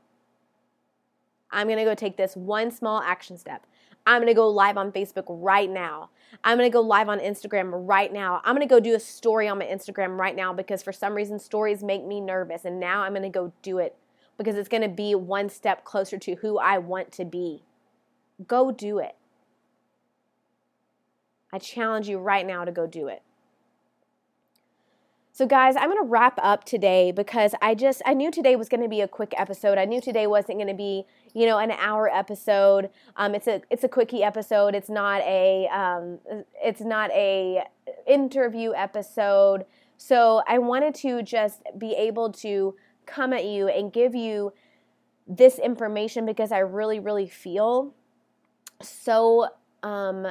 I'm 1.51 1.67
going 1.67 1.79
to 1.79 1.85
go 1.85 1.95
take 1.95 2.17
this 2.17 2.37
one 2.37 2.71
small 2.71 3.01
action 3.01 3.39
step. 3.39 3.67
I'm 4.09 4.25
to 4.25 4.33
go 4.33 4.49
live 4.49 4.79
on 4.79 4.91
Facebook 4.91 5.27
right 5.29 5.69
now. 5.69 6.09
I'm 6.43 6.57
to 6.57 6.71
go 6.71 6.81
live 6.81 7.11
on 7.11 7.19
Instagram 7.21 7.73
right 7.87 8.11
now. 8.11 8.41
I'm 8.43 8.59
to 8.59 8.65
go 8.65 8.81
do 8.81 8.95
a 8.95 9.01
story 9.01 9.49
on 9.49 9.59
my 9.59 9.67
Instagram 9.67 10.19
right 10.19 10.35
now 10.35 10.55
because 10.55 10.83
for 10.83 10.93
some 10.93 11.15
reason 11.15 11.39
stories 11.39 11.83
make 11.83 12.07
me 12.07 12.23
nervous 12.23 12.65
and 12.65 12.81
now 12.81 13.03
I'm 13.03 13.13
to 13.15 13.29
go 13.29 13.53
do 13.61 13.77
it. 13.77 13.97
because 14.39 14.57
it's 14.57 14.69
to 14.83 14.89
be 14.89 15.15
one 15.15 15.51
step 15.51 15.85
closer 15.85 16.17
to 16.17 16.37
who 16.37 16.59
I 16.59 16.79
want 16.79 17.13
to 17.13 17.27
be. 17.27 17.65
Go 18.47 18.71
do 18.71 18.99
it. 18.99 19.17
I 21.53 21.59
challenge 21.59 22.09
you 22.09 22.19
right 22.19 22.47
now 22.47 22.65
to 22.65 22.73
go 22.73 22.87
do 22.87 23.09
it. 23.09 23.23
So, 25.39 25.47
guys, 25.47 25.77
I'm 25.77 25.89
going 25.89 26.03
to 26.05 26.11
wrap 26.11 26.37
up 26.43 26.65
today 26.65 27.13
because 27.13 27.55
I 27.63 27.77
just, 27.77 28.03
I 28.05 28.13
knew 28.13 28.29
today 28.29 28.57
was 28.57 28.69
going 28.69 28.83
to 28.83 28.89
be 28.89 29.03
a 29.03 29.07
quick 29.07 29.33
episode. 29.37 29.79
I 29.79 29.85
knew 29.85 30.01
today 30.01 30.27
wasn't 30.27 30.59
going 30.59 30.67
to 30.67 30.75
be, 30.75 31.05
you 31.33 31.47
know, 31.47 31.59
an 31.59 31.71
hour 31.71 32.13
episode. 32.13 32.91
Um, 33.17 33.37
it's 33.37 33.47
a, 33.47 33.63
it's 33.71 33.85
a 33.85 33.89
quickie 33.89 34.25
episode. 34.25 34.75
It's 34.75 34.91
not 34.91 35.21
a, 35.21 35.69
um, 35.69 36.19
it's 36.61 36.81
not 36.81 37.13
a 37.13 37.63
interview 38.05 38.73
episode. 38.75 39.65
So, 39.97 40.43
I 40.49 40.59
wanted 40.59 40.97
to 40.97 41.23
just 41.23 41.63
be 41.79 41.93
able 41.93 42.33
to 42.33 42.75
come 43.07 43.33
at 43.33 43.45
you 43.45 43.69
and 43.69 43.93
give 43.93 44.17
you 44.17 44.53
this 45.29 45.61
information 45.61 46.27
because 46.27 46.51
I 46.51 46.59
really, 46.59 46.99
really 46.99 47.29
feel 47.29 47.95
so 48.83 49.47
um, 49.85 50.27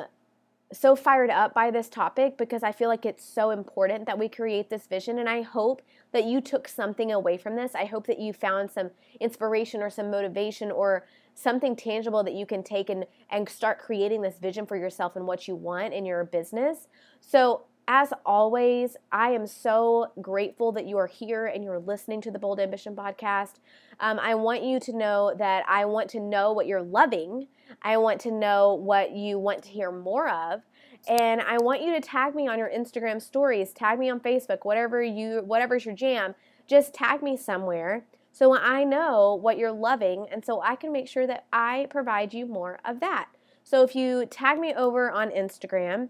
so 0.74 0.96
fired 0.96 1.30
up 1.30 1.54
by 1.54 1.72
this 1.72 1.88
topic 1.88 2.38
because 2.38 2.62
I 2.62 2.72
feel 2.72 2.90
like 2.90 3.06
it's 3.06 3.24
so 3.24 3.52
important 3.52 4.06
that 4.06 4.20
we 4.20 4.28
create 4.28 4.70
this 4.70 4.86
vision. 4.86 5.20
And 5.20 5.30
I 5.30 5.42
hope 5.42 5.82
that 6.12 6.26
you 6.26 6.42
took 6.42 6.68
something 6.68 7.12
away 7.12 7.38
from 7.38 7.56
this. 7.56 7.74
I 7.74 7.86
hope 7.86 8.06
that 8.08 8.20
you 8.20 8.34
found 8.34 8.70
some 8.70 8.92
inspiration 9.22 9.82
or 9.82 9.90
some 9.90 10.12
motivation 10.12 10.72
or 10.72 11.06
something 11.36 11.76
tangible 11.76 12.24
that 12.24 12.34
you 12.34 12.46
can 12.46 12.64
take 12.64 12.90
and, 12.90 13.06
and 13.30 13.48
start 13.48 13.80
creating 13.80 14.22
this 14.22 14.40
vision 14.40 14.66
for 14.66 14.76
yourself 14.76 15.16
and 15.16 15.26
what 15.26 15.48
you 15.48 15.56
want 15.56 15.94
in 15.94 16.06
your 16.06 16.26
business. 16.26 16.88
So, 17.22 17.64
as 17.90 18.12
always, 18.26 18.98
I 19.14 19.30
am 19.30 19.48
so 19.48 20.12
grateful 20.22 20.74
that 20.74 20.86
you 20.86 20.98
are 20.98 21.08
here 21.08 21.46
and 21.46 21.64
you're 21.64 21.80
listening 21.80 22.20
to 22.22 22.32
the 22.32 22.38
Bold 22.38 22.60
Ambition 22.60 22.98
podcast. 22.98 23.54
Um, 24.02 24.20
I 24.20 24.36
want 24.36 24.62
you 24.62 24.78
to 24.82 24.98
know 24.98 25.34
that 25.38 25.64
I 25.70 25.86
want 25.86 26.10
to 26.10 26.20
know 26.20 26.52
what 26.52 26.68
you're 26.68 26.82
loving 26.82 27.48
I 27.82 27.98
want 27.98 28.22
to 28.22 28.32
know 28.32 28.74
what 28.74 29.12
you 29.12 29.40
want 29.40 29.64
to 29.64 29.70
hear 29.70 29.92
more 29.92 30.30
of. 30.30 30.62
And 31.08 31.42
I 31.42 31.58
want 31.58 31.82
you 31.82 31.94
to 31.94 32.02
tag 32.02 32.36
me 32.36 32.48
on 32.48 32.58
your 32.58 32.70
Instagram 32.70 33.22
stories, 33.22 33.72
tag 33.72 34.00
me 34.00 34.10
on 34.10 34.20
Facebook, 34.20 34.60
whatever 34.64 35.02
you 35.02 35.42
whatever's 35.46 35.86
your 35.86 35.96
jam, 35.96 36.36
just 36.68 36.94
tag 36.94 37.24
me 37.24 37.38
somewhere 37.38 38.06
so 38.38 38.56
I 38.56 38.84
know 38.84 39.34
what 39.34 39.58
you're 39.58 39.72
loving 39.72 40.28
and 40.32 40.46
so 40.46 40.62
I 40.62 40.76
can 40.76 40.92
make 40.92 41.08
sure 41.08 41.26
that 41.26 41.46
I 41.52 41.88
provide 41.90 42.36
you 42.36 42.46
more 42.46 42.80
of 42.86 43.00
that. 43.00 43.30
So 43.64 43.84
if 43.84 43.96
you 43.96 44.26
tag 44.28 44.60
me 44.60 44.74
over 44.76 45.10
on 45.10 45.32
Instagram, 45.32 46.10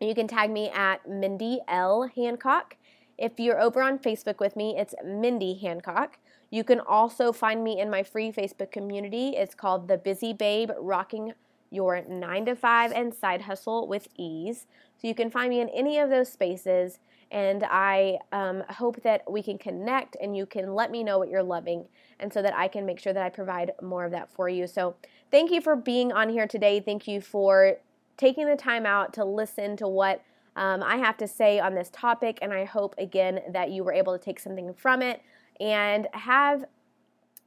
you 0.00 0.14
can 0.14 0.26
tag 0.26 0.50
me 0.50 0.68
at 0.70 1.08
Mindy 1.08 1.60
L 1.68 2.10
Hancock. 2.14 2.76
If 3.16 3.38
you're 3.38 3.60
over 3.60 3.80
on 3.82 4.00
Facebook 4.00 4.40
with 4.40 4.56
me, 4.56 4.76
it's 4.76 4.94
Mindy 5.04 5.54
Hancock. 5.54 6.18
You 6.54 6.62
can 6.62 6.78
also 6.78 7.32
find 7.32 7.64
me 7.64 7.80
in 7.80 7.90
my 7.90 8.04
free 8.04 8.30
Facebook 8.30 8.70
community. 8.70 9.30
It's 9.30 9.56
called 9.56 9.88
The 9.88 9.98
Busy 9.98 10.32
Babe 10.32 10.70
Rocking 10.78 11.34
Your 11.72 12.04
9 12.08 12.46
to 12.46 12.54
5 12.54 12.92
and 12.92 13.12
Side 13.12 13.40
Hustle 13.40 13.88
with 13.88 14.06
Ease. 14.16 14.68
So 14.96 15.08
you 15.08 15.16
can 15.16 15.32
find 15.32 15.50
me 15.50 15.60
in 15.60 15.68
any 15.70 15.98
of 15.98 16.10
those 16.10 16.30
spaces. 16.30 17.00
And 17.32 17.64
I 17.68 18.18
um, 18.30 18.62
hope 18.70 19.02
that 19.02 19.28
we 19.28 19.42
can 19.42 19.58
connect 19.58 20.16
and 20.20 20.36
you 20.36 20.46
can 20.46 20.76
let 20.76 20.92
me 20.92 21.02
know 21.02 21.18
what 21.18 21.28
you're 21.28 21.42
loving, 21.42 21.86
and 22.20 22.32
so 22.32 22.40
that 22.40 22.54
I 22.54 22.68
can 22.68 22.86
make 22.86 23.00
sure 23.00 23.12
that 23.12 23.24
I 23.24 23.30
provide 23.30 23.72
more 23.82 24.04
of 24.04 24.12
that 24.12 24.30
for 24.30 24.48
you. 24.48 24.68
So, 24.68 24.94
thank 25.32 25.50
you 25.50 25.60
for 25.60 25.74
being 25.74 26.12
on 26.12 26.28
here 26.28 26.46
today. 26.46 26.78
Thank 26.78 27.08
you 27.08 27.20
for 27.20 27.78
taking 28.16 28.46
the 28.46 28.54
time 28.54 28.86
out 28.86 29.12
to 29.14 29.24
listen 29.24 29.76
to 29.78 29.88
what 29.88 30.22
um, 30.54 30.84
I 30.84 30.98
have 30.98 31.16
to 31.16 31.26
say 31.26 31.58
on 31.58 31.74
this 31.74 31.90
topic. 31.92 32.38
And 32.40 32.52
I 32.52 32.64
hope, 32.64 32.94
again, 32.96 33.40
that 33.50 33.72
you 33.72 33.82
were 33.82 33.92
able 33.92 34.16
to 34.16 34.24
take 34.24 34.38
something 34.38 34.72
from 34.72 35.02
it 35.02 35.20
and 35.60 36.08
have 36.12 36.64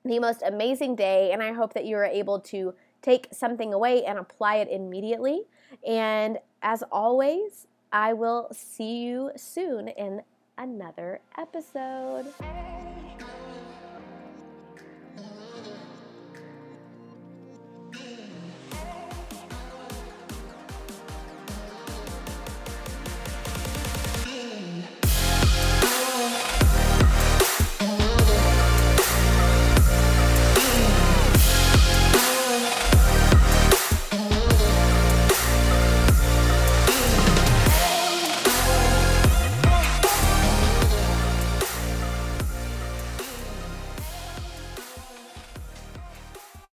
the 0.06 0.20
most 0.20 0.42
amazing 0.46 0.96
day. 0.96 1.32
And 1.32 1.44
I 1.44 1.54
hope 1.54 1.74
that 1.74 1.86
you 1.86 1.96
are 1.98 2.06
able 2.06 2.40
to 2.42 2.74
take 3.02 3.28
something 3.32 3.74
away 3.74 4.06
and 4.06 4.18
apply 4.18 4.58
it 4.58 4.70
immediately. 4.70 5.44
And 5.86 6.40
as 6.62 6.84
always, 6.92 7.68
I 7.92 8.14
will 8.14 8.50
see 8.52 9.04
you 9.04 9.32
soon 9.36 9.88
in 9.88 10.22
another 10.58 11.22
episode. 11.38 12.26